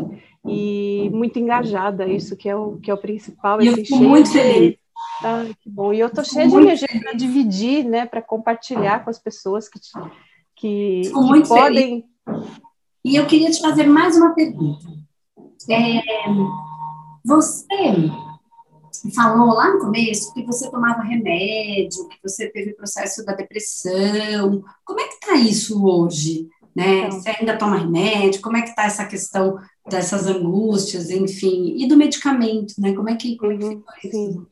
e 0.46 1.10
muito 1.12 1.38
engajada, 1.40 2.06
isso 2.06 2.36
que 2.36 2.48
é 2.48 2.54
o, 2.54 2.76
que 2.76 2.92
é 2.92 2.94
o 2.94 2.98
principal. 2.98 3.60
Eu 3.60 3.74
fico 3.74 3.96
muito 3.96 4.30
feliz. 4.30 4.76
Ah, 5.22 5.44
que 5.60 5.68
bom. 5.68 5.92
E 5.92 5.98
eu 5.98 6.08
tô 6.08 6.22
cheia 6.22 6.48
de 6.48 6.54
energia 6.54 6.88
para 7.02 7.12
dividir, 7.12 7.84
né, 7.84 8.06
para 8.06 8.22
compartilhar 8.22 9.02
com 9.02 9.10
as 9.10 9.18
pessoas 9.18 9.68
que, 9.68 9.78
que, 10.58 11.02
que 11.02 11.48
podem. 11.48 12.04
Feliz. 12.24 12.48
E 13.04 13.16
eu 13.16 13.26
queria 13.26 13.50
te 13.50 13.60
fazer 13.60 13.86
mais 13.86 14.16
uma 14.16 14.34
pergunta. 14.34 14.86
É, 15.70 16.00
você 17.24 17.66
falou 19.14 19.54
lá 19.54 19.72
no 19.72 19.80
começo 19.80 20.32
que 20.34 20.44
você 20.44 20.70
tomava 20.70 21.02
remédio, 21.02 22.08
que 22.08 22.18
você 22.22 22.48
teve 22.48 22.72
o 22.72 22.76
processo 22.76 23.24
da 23.24 23.34
depressão. 23.34 24.62
Como 24.84 25.00
é 25.00 25.04
que 25.04 25.14
está 25.14 25.34
isso 25.36 25.84
hoje? 25.84 26.48
Né? 26.74 27.06
Então. 27.06 27.12
Você 27.12 27.30
ainda 27.30 27.56
toma 27.56 27.78
remédio? 27.78 28.40
Como 28.40 28.56
é 28.56 28.62
que 28.62 28.70
está 28.70 28.84
essa 28.84 29.04
questão 29.04 29.58
dessas 29.88 30.26
angústias, 30.26 31.10
enfim, 31.10 31.74
e 31.76 31.88
do 31.88 31.96
medicamento, 31.96 32.74
né? 32.78 32.92
Como 32.94 33.08
é 33.08 33.16
que, 33.16 33.36
como 33.36 33.52
é 33.52 33.56
que 33.56 33.64
uhum, 33.64 33.70
ficou 33.70 33.94
isso? 34.04 34.46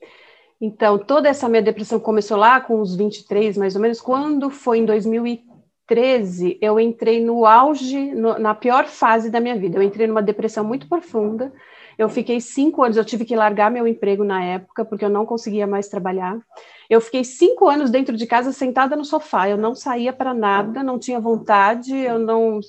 Então, 0.60 0.98
toda 0.98 1.28
essa 1.28 1.48
minha 1.48 1.62
depressão 1.62 2.00
começou 2.00 2.38
lá 2.38 2.60
com 2.60 2.80
os 2.80 2.96
23, 2.96 3.58
mais 3.58 3.76
ou 3.76 3.82
menos, 3.82 4.00
quando 4.00 4.48
foi 4.48 4.78
em 4.78 4.86
2013, 5.88 6.58
eu 6.60 6.80
entrei 6.80 7.24
no 7.24 7.46
auge, 7.46 8.12
no, 8.14 8.38
na 8.38 8.54
pior 8.54 8.86
fase 8.86 9.30
da 9.30 9.40
minha 9.40 9.56
vida. 9.56 9.78
Eu 9.78 9.82
entrei 9.82 10.06
numa 10.06 10.22
depressão 10.22 10.64
muito 10.64 10.88
profunda. 10.88 11.52
Eu 11.96 12.08
fiquei 12.10 12.40
cinco 12.40 12.82
anos, 12.82 12.96
eu 12.96 13.04
tive 13.04 13.24
que 13.24 13.34
largar 13.34 13.70
meu 13.70 13.86
emprego 13.86 14.22
na 14.22 14.44
época, 14.44 14.84
porque 14.84 15.04
eu 15.04 15.08
não 15.08 15.24
conseguia 15.24 15.66
mais 15.66 15.88
trabalhar. 15.88 16.38
Eu 16.90 17.00
fiquei 17.00 17.24
cinco 17.24 17.68
anos 17.68 17.90
dentro 17.90 18.16
de 18.16 18.26
casa, 18.26 18.52
sentada 18.52 18.94
no 18.96 19.04
sofá. 19.04 19.48
Eu 19.48 19.56
não 19.56 19.74
saía 19.74 20.12
para 20.12 20.34
nada, 20.34 20.82
não 20.82 20.98
tinha 20.98 21.18
vontade, 21.18 21.96
eu 21.96 22.18
não, 22.18 22.60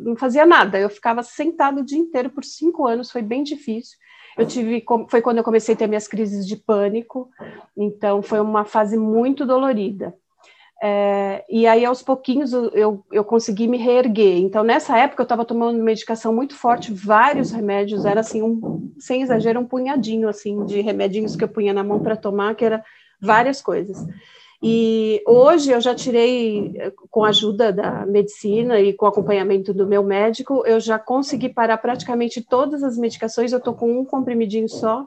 não 0.00 0.16
fazia 0.16 0.44
nada. 0.44 0.78
Eu 0.78 0.90
ficava 0.90 1.22
sentada 1.22 1.80
o 1.80 1.84
dia 1.84 1.98
inteiro 1.98 2.28
por 2.28 2.44
cinco 2.44 2.86
anos, 2.86 3.10
foi 3.10 3.22
bem 3.22 3.42
difícil. 3.42 3.96
Eu 4.36 4.46
tive, 4.46 4.84
foi 5.08 5.22
quando 5.22 5.38
eu 5.38 5.44
comecei 5.44 5.74
a 5.74 5.78
ter 5.78 5.86
minhas 5.86 6.08
crises 6.08 6.44
de 6.46 6.56
pânico, 6.56 7.30
então 7.76 8.20
foi 8.20 8.40
uma 8.40 8.64
fase 8.64 8.98
muito 8.98 9.46
dolorida. 9.46 10.12
É, 10.82 11.44
e 11.48 11.66
aí, 11.66 11.84
aos 11.84 12.02
pouquinhos, 12.02 12.52
eu, 12.52 13.04
eu 13.10 13.24
consegui 13.24 13.66
me 13.66 13.78
reerguer. 13.78 14.38
Então, 14.38 14.62
nessa 14.62 14.98
época, 14.98 15.22
eu 15.22 15.24
estava 15.24 15.44
tomando 15.44 15.82
medicação 15.82 16.34
muito 16.34 16.54
forte, 16.54 16.92
vários 16.92 17.50
remédios, 17.50 18.04
era 18.04 18.20
assim, 18.20 18.42
um, 18.42 18.92
sem 18.98 19.22
exagero, 19.22 19.60
um 19.60 19.66
punhadinho, 19.66 20.28
assim, 20.28 20.64
de 20.64 20.80
remedinhos 20.80 21.36
que 21.36 21.44
eu 21.44 21.48
punha 21.48 21.72
na 21.72 21.82
mão 21.82 22.00
para 22.00 22.16
tomar, 22.16 22.54
que 22.54 22.64
era 22.64 22.84
várias 23.20 23.62
coisas. 23.62 24.04
E 24.62 25.22
hoje 25.26 25.70
eu 25.70 25.80
já 25.80 25.94
tirei, 25.94 26.72
com 27.10 27.22
a 27.22 27.28
ajuda 27.28 27.70
da 27.70 28.06
medicina 28.06 28.80
e 28.80 28.94
com 28.94 29.04
o 29.04 29.08
acompanhamento 29.08 29.74
do 29.74 29.86
meu 29.86 30.02
médico, 30.02 30.64
eu 30.66 30.80
já 30.80 30.98
consegui 30.98 31.50
parar 31.50 31.76
praticamente 31.76 32.40
todas 32.40 32.82
as 32.82 32.96
medicações, 32.96 33.52
eu 33.52 33.58
estou 33.58 33.74
com 33.74 34.00
um 34.00 34.06
comprimidinho 34.06 34.68
só, 34.68 35.06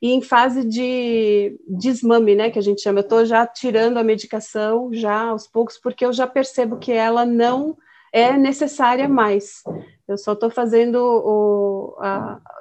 e 0.00 0.12
em 0.12 0.22
fase 0.22 0.64
de 0.64 1.58
desmame, 1.66 2.34
né, 2.34 2.50
que 2.50 2.58
a 2.58 2.62
gente 2.62 2.80
chama, 2.80 3.00
eu 3.00 3.02
estou 3.02 3.24
já 3.24 3.46
tirando 3.46 3.98
a 3.98 4.04
medicação, 4.04 4.90
já 4.92 5.22
aos 5.22 5.46
poucos, 5.46 5.76
porque 5.76 6.04
eu 6.04 6.12
já 6.12 6.26
percebo 6.26 6.78
que 6.78 6.92
ela 6.92 7.26
não 7.26 7.76
é 8.12 8.36
necessária 8.36 9.08
mais. 9.08 9.62
Eu 10.08 10.16
só 10.16 10.32
estou 10.32 10.48
fazendo 10.48 10.96
o. 10.96 11.96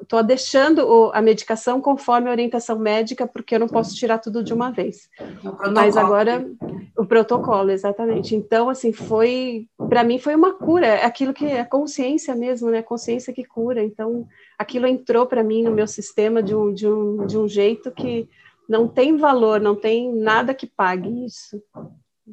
Estou 0.02 0.22
deixando 0.22 0.80
o, 0.86 1.12
a 1.14 1.22
medicação 1.22 1.80
conforme 1.80 2.28
a 2.28 2.32
orientação 2.32 2.78
médica, 2.78 3.26
porque 3.26 3.56
eu 3.56 3.60
não 3.60 3.70
posso 3.70 3.96
tirar 3.96 4.20
tudo 4.20 4.44
de 4.44 4.54
uma 4.54 4.70
vez. 4.70 5.10
Mas 5.74 5.96
agora, 5.96 6.46
o 6.98 7.06
protocolo, 7.06 7.72
exatamente. 7.72 8.36
Então, 8.36 8.70
assim, 8.70 8.92
foi. 8.92 9.68
Para 9.90 10.04
mim, 10.04 10.20
foi 10.20 10.36
uma 10.36 10.54
cura. 10.56 10.88
É 10.88 11.06
aquilo 11.06 11.34
que 11.34 11.46
é 11.46 11.64
consciência 11.64 12.36
mesmo, 12.36 12.70
né? 12.70 12.82
Consciência 12.82 13.34
que 13.34 13.46
cura. 13.46 13.82
Então, 13.82 14.28
aquilo 14.58 14.86
entrou 14.86 15.26
para 15.26 15.42
mim 15.42 15.64
no 15.64 15.72
meu 15.72 15.88
sistema 15.88 16.44
de 16.44 16.54
um, 16.54 16.74
de, 16.74 16.86
um, 16.86 17.26
de 17.26 17.38
um 17.38 17.48
jeito 17.48 17.92
que 17.92 18.28
não 18.68 18.90
tem 18.90 19.16
valor, 19.16 19.62
não 19.62 19.76
tem 19.76 20.14
nada 20.14 20.54
que 20.54 20.68
pague 20.68 21.26
isso. 21.26 21.62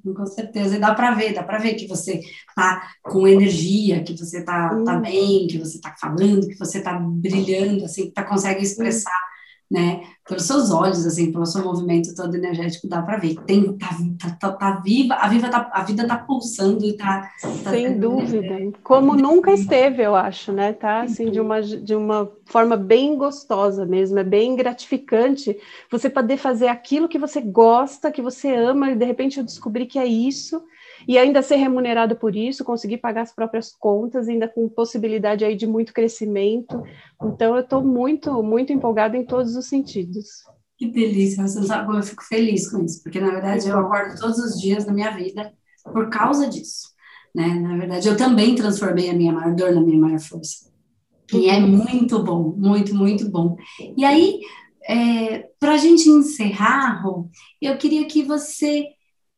Com 0.03 0.27
certeza, 0.27 0.77
e 0.77 0.81
dá 0.81 0.93
para 0.93 1.13
ver, 1.15 1.33
dá 1.33 1.45
para 1.45 1.59
ver 1.59 1.75
que 1.75 1.87
você 1.87 2.21
tá 2.57 2.91
com 3.01 3.29
energia, 3.29 4.03
que 4.03 4.17
você 4.17 4.45
tá, 4.45 4.83
tá 4.85 4.97
bem, 4.99 5.47
que 5.47 5.57
você 5.57 5.81
tá 5.81 5.95
falando, 6.01 6.49
que 6.49 6.59
você 6.59 6.83
tá 6.83 6.99
brilhando, 6.99 7.85
assim, 7.85 8.07
que 8.07 8.11
tá, 8.11 8.25
consegue 8.25 8.63
expressar 8.63 9.13
né? 9.75 10.03
Pelos 10.27 10.45
seus 10.45 10.71
olhos, 10.71 11.05
assim, 11.05 11.33
pelo 11.33 11.45
seu 11.45 11.65
movimento 11.65 12.15
todo 12.15 12.37
energético, 12.37 12.87
dá 12.87 13.03
para 13.03 13.19
ver. 13.19 13.35
Tem, 13.45 13.77
tá, 13.77 13.89
tá, 14.21 14.31
tá, 14.41 14.53
tá, 14.53 14.71
viva, 14.77 15.15
a, 15.15 15.27
viva 15.27 15.49
tá, 15.49 15.69
a 15.73 15.83
vida 15.83 16.07
tá 16.07 16.17
pulsando 16.17 16.85
e 16.85 16.93
tá. 16.93 17.29
tá 17.43 17.71
Sem 17.71 17.99
dúvida. 17.99 18.57
Como 18.85 19.17
nunca 19.17 19.51
esteve, 19.51 20.01
eu 20.01 20.15
acho, 20.15 20.53
né? 20.53 20.73
Tá 20.73 21.03
assim, 21.03 21.29
de 21.29 21.41
uma, 21.41 21.61
de 21.61 21.95
uma 21.97 22.31
forma 22.47 22.77
bem 22.77 23.17
gostosa 23.17 23.85
mesmo, 23.85 24.21
é 24.21 24.25
bem 24.25 24.55
gratificante 24.55 25.57
você 25.91 26.09
poder 26.09 26.37
fazer 26.37 26.69
aquilo 26.69 27.09
que 27.09 27.19
você 27.19 27.41
gosta, 27.41 28.13
que 28.13 28.23
você 28.23 28.55
ama, 28.55 28.93
e 28.93 28.97
de 28.97 29.05
repente 29.05 29.39
eu 29.39 29.45
descobri 29.45 29.87
que 29.87 29.99
é 29.99 30.07
isso 30.07 30.63
e 31.07 31.19
ainda 31.19 31.43
ser 31.43 31.57
remunerado 31.57 32.17
por 32.17 32.35
isso, 32.35 32.65
conseguir 32.65 32.99
pagar 32.99 33.23
as 33.23 33.35
próprias 33.35 33.73
contas, 33.73 34.29
ainda 34.29 34.49
com 34.49 34.69
possibilidade 34.69 35.45
aí 35.45 35.57
de 35.57 35.67
muito 35.67 35.93
crescimento. 35.93 36.83
Então, 37.23 37.55
eu 37.55 37.63
estou 37.63 37.83
muito, 37.83 38.43
muito 38.43 38.73
empolgada 38.73 39.17
em 39.17 39.25
todos 39.25 39.57
os 39.57 39.67
sentidos. 39.67 40.45
Que 40.77 40.89
delícia, 40.89 41.47
você 41.47 41.63
sabe 41.63 41.97
eu 41.97 42.03
fico 42.03 42.25
feliz 42.25 42.69
com 42.69 42.85
isso, 42.85 43.03
porque 43.03 43.21
na 43.21 43.31
verdade 43.31 43.69
eu 43.69 43.79
acordo 43.79 44.19
todos 44.19 44.39
os 44.39 44.61
dias 44.61 44.85
da 44.85 44.93
minha 44.93 45.11
vida 45.11 45.53
por 45.85 46.11
causa 46.11 46.49
disso. 46.49 46.89
Né? 47.35 47.47
Na 47.47 47.77
verdade, 47.77 48.09
eu 48.09 48.17
também 48.17 48.55
transformei 48.55 49.11
a 49.11 49.15
minha 49.15 49.33
maior 49.33 49.55
dor 49.55 49.73
na 49.73 49.81
minha 49.81 49.99
maior 49.99 50.21
força. 50.21 50.73
E 51.33 51.49
é 51.49 51.59
muito 51.59 52.23
bom, 52.23 52.55
muito, 52.57 52.95
muito 52.95 53.29
bom. 53.29 53.57
E 53.97 54.05
aí, 54.05 54.41
é, 54.87 55.49
para 55.59 55.73
a 55.73 55.77
gente 55.77 56.09
encerrar, 56.09 57.03
Rô, 57.03 57.29
eu 57.61 57.77
queria 57.77 58.07
que 58.07 58.23
você 58.23 58.87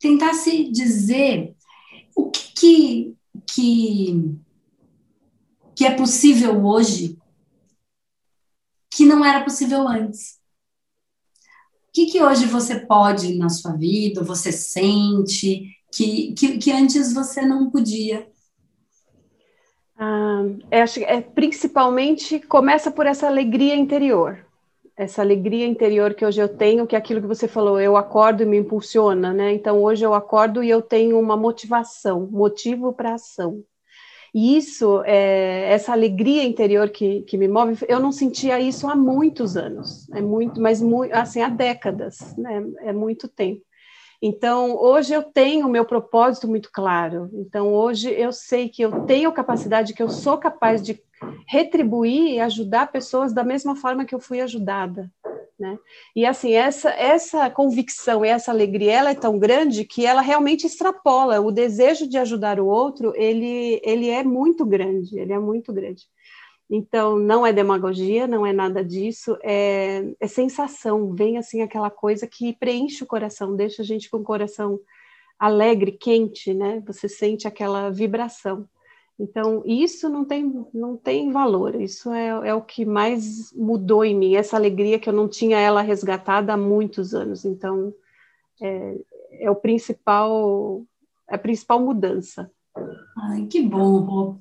tentasse 0.07 0.71
dizer 0.71 1.55
o 2.15 2.31
que, 2.31 2.53
que, 2.55 3.17
que, 3.45 4.39
que 5.75 5.85
é 5.85 5.91
possível 5.95 6.65
hoje 6.65 7.19
que 8.91 9.05
não 9.05 9.25
era 9.25 9.43
possível 9.45 9.87
antes. 9.87 10.39
O 11.89 11.93
que, 11.93 12.07
que 12.07 12.23
hoje 12.23 12.47
você 12.47 12.79
pode 12.81 13.35
na 13.37 13.49
sua 13.49 13.73
vida, 13.73 14.23
você 14.23 14.53
sente, 14.53 15.71
que, 15.93 16.33
que, 16.33 16.59
que 16.59 16.73
antes 16.73 17.13
você 17.13 17.43
não 17.43 17.71
podia? 17.71 18.31
Ah, 19.99 20.43
acho, 20.71 21.01
é, 21.01 21.21
principalmente 21.21 22.39
começa 22.41 22.91
por 22.91 23.07
essa 23.07 23.27
alegria 23.27 23.75
interior. 23.75 24.46
Essa 24.97 25.21
alegria 25.21 25.67
interior 25.67 26.15
que 26.15 26.25
hoje 26.25 26.41
eu 26.41 26.49
tenho, 26.49 26.87
que 26.87 26.97
é 26.97 26.99
aquilo 26.99 27.21
que 27.21 27.27
você 27.27 27.47
falou, 27.47 27.79
eu 27.81 27.97
acordo 27.97 28.43
e 28.43 28.47
me 28.47 28.57
impulsiona, 28.57 29.33
né? 29.33 29.53
Então 29.53 29.83
hoje 29.83 30.05
eu 30.05 30.15
acordo 30.15 30.63
e 30.63 30.71
eu 30.71 30.81
tenho 30.81 31.19
uma 31.21 31.37
motivação, 31.37 32.29
motivo 32.31 32.93
para 32.93 33.15
ação. 33.15 33.63
E 34.35 34.57
isso, 34.57 35.03
é, 35.05 35.73
essa 35.73 35.93
alegria 35.93 36.45
interior 36.45 36.91
que, 36.91 37.23
que 37.23 37.39
me 37.39 37.49
move, 37.49 37.85
eu 37.89 38.01
não 38.01 38.13
sentia 38.13 38.61
isso 38.61 38.89
há 38.89 38.95
muitos 38.95 39.57
anos, 39.57 40.09
é 40.13 40.21
muito, 40.21 40.61
mas 40.61 40.83
muito, 40.83 41.13
assim, 41.13 41.41
há 41.41 41.49
décadas, 41.49 42.37
né? 42.37 42.63
É 42.81 42.93
muito 42.93 43.29
tempo. 43.29 43.63
Então, 44.21 44.77
hoje 44.77 45.13
eu 45.13 45.23
tenho 45.23 45.67
o 45.67 45.71
meu 45.71 45.85
propósito 45.85 46.49
muito 46.49 46.71
claro. 46.73 47.31
Então, 47.33 47.73
hoje 47.73 48.11
eu 48.11 48.33
sei 48.33 48.69
que 48.69 48.83
eu 48.83 49.05
tenho 49.05 49.33
capacidade, 49.33 49.95
que 49.95 50.03
eu 50.03 50.09
sou 50.09 50.39
capaz 50.39 50.83
de 50.83 51.01
retribuir 51.47 52.35
e 52.35 52.41
ajudar 52.41 52.93
pessoas 52.93 53.33
da 53.33 53.45
mesma 53.45 53.77
forma 53.77 54.05
que 54.05 54.15
eu 54.15 54.21
fui 54.21 54.41
ajudada. 54.41 55.11
Né? 55.59 55.79
E 56.15 56.27
assim, 56.27 56.53
essa, 56.53 56.91
essa 56.91 57.49
convicção 57.49 58.25
e 58.25 58.29
essa 58.29 58.51
alegria, 58.51 58.93
ela 58.93 59.11
é 59.11 59.15
tão 59.15 59.39
grande 59.39 59.85
que 59.85 60.05
ela 60.05 60.21
realmente 60.21 60.67
extrapola. 60.67 61.41
O 61.41 61.51
desejo 61.51 62.07
de 62.07 62.19
ajudar 62.19 62.61
o 62.61 62.67
outro, 62.67 63.15
ele, 63.17 63.81
ele 63.83 64.11
é 64.11 64.23
muito 64.23 64.67
grande, 64.67 65.19
ele 65.19 65.33
é 65.33 65.39
muito 65.39 65.73
grande. 65.73 66.03
Então, 66.69 67.17
não 67.17 67.47
é 67.47 67.53
demagogia, 67.53 68.27
não 68.27 68.45
é 68.45 68.53
nada 68.53 68.85
disso, 68.85 69.39
é, 69.43 70.05
é, 70.19 70.27
sensação, 70.27 71.13
vem 71.13 71.39
assim 71.39 71.63
aquela 71.63 71.91
coisa 71.91 72.27
que 72.27 72.53
preenche 72.55 73.05
o 73.05 73.07
coração, 73.07 73.55
deixa 73.55 73.83
a 73.83 73.85
gente 73.85 74.11
com 74.11 74.17
o 74.17 74.25
coração 74.25 74.81
alegre, 75.39 75.93
quente, 75.93 76.53
né? 76.53 76.83
Você 76.87 77.09
sente 77.09 77.47
aquela 77.47 77.89
vibração. 77.91 78.69
Então, 79.19 79.63
isso 79.65 80.09
não 80.09 80.25
tem, 80.25 80.67
não 80.75 80.97
tem 80.97 81.31
valor, 81.31 81.81
isso 81.81 82.11
é, 82.13 82.49
é 82.49 82.55
o 82.55 82.61
que 82.61 82.85
mais 82.85 83.53
mudou 83.53 84.05
em 84.05 84.15
mim, 84.15 84.35
essa 84.35 84.57
alegria 84.57 84.99
que 84.99 85.09
eu 85.09 85.13
não 85.13 85.29
tinha 85.29 85.59
ela 85.59 85.81
resgatada 85.81 86.53
há 86.53 86.57
muitos 86.57 87.15
anos. 87.15 87.45
Então, 87.45 87.95
é, 88.61 88.97
é 89.41 89.51
o 89.51 89.55
principal, 89.55 90.83
é 91.29 91.37
a 91.37 91.39
principal 91.39 91.81
mudança. 91.81 92.51
Ai, 93.31 93.47
que 93.47 93.63
bom, 93.63 94.39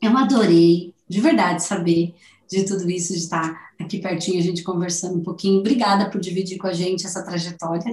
Eu 0.00 0.16
adorei 0.16 0.95
de 1.08 1.20
verdade 1.20 1.62
saber 1.62 2.14
de 2.48 2.64
tudo 2.64 2.88
isso, 2.90 3.12
de 3.12 3.18
estar 3.18 3.70
aqui 3.78 3.98
pertinho, 3.98 4.38
a 4.38 4.42
gente 4.42 4.62
conversando 4.62 5.18
um 5.18 5.22
pouquinho. 5.22 5.60
Obrigada 5.60 6.08
por 6.08 6.20
dividir 6.20 6.58
com 6.58 6.66
a 6.66 6.72
gente 6.72 7.04
essa 7.04 7.24
trajetória. 7.24 7.84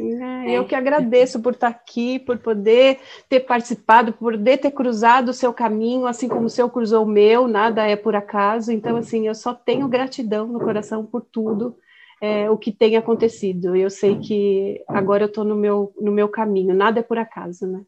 É, 0.45 0.51
eu 0.51 0.65
que 0.65 0.75
agradeço 0.75 1.41
por 1.41 1.53
estar 1.53 1.67
aqui, 1.67 2.19
por 2.19 2.37
poder 2.37 2.99
ter 3.27 3.41
participado, 3.41 4.13
por 4.13 4.31
poder 4.31 4.57
ter 4.57 4.71
cruzado 4.71 5.29
o 5.29 5.33
seu 5.33 5.51
caminho, 5.53 6.05
assim 6.05 6.27
como 6.27 6.45
o 6.45 6.49
seu 6.49 6.69
cruzou 6.69 7.03
o 7.03 7.09
meu, 7.09 7.47
nada 7.47 7.87
é 7.87 7.95
por 7.95 8.15
acaso. 8.15 8.71
Então, 8.71 8.97
assim, 8.97 9.27
eu 9.27 9.35
só 9.35 9.53
tenho 9.53 9.87
gratidão 9.87 10.47
no 10.47 10.59
coração 10.59 11.05
por 11.05 11.21
tudo. 11.21 11.75
É, 12.21 12.49
o 12.49 12.57
que 12.57 12.71
tem 12.71 12.95
acontecido. 12.95 13.75
Eu 13.75 13.89
sei 13.89 14.17
que 14.17 14.81
agora 14.87 15.23
eu 15.23 15.27
estou 15.27 15.43
no 15.43 15.55
meu, 15.55 15.93
no 15.99 16.09
meu 16.09 16.29
caminho, 16.29 16.73
nada 16.73 17.01
é 17.01 17.03
por 17.03 17.17
acaso, 17.17 17.67
né? 17.67 17.81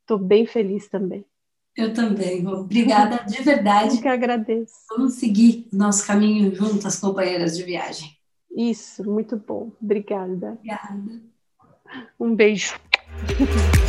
Estou 0.00 0.18
bem 0.18 0.46
feliz 0.46 0.88
também. 0.88 1.24
Eu 1.78 1.94
também, 1.94 2.44
obrigada 2.44 3.24
de 3.24 3.40
verdade. 3.40 3.94
Eu 3.98 4.02
que 4.02 4.08
agradeço. 4.08 4.74
Vamos 4.90 5.14
seguir 5.14 5.68
nosso 5.72 6.04
caminho 6.04 6.52
juntas, 6.52 6.98
companheiras 6.98 7.56
de 7.56 7.62
viagem. 7.62 8.10
Isso, 8.50 9.08
muito 9.08 9.36
bom. 9.36 9.70
Obrigada. 9.80 10.58
Obrigada. 10.58 11.22
Um 12.18 12.34
beijo. 12.34 12.74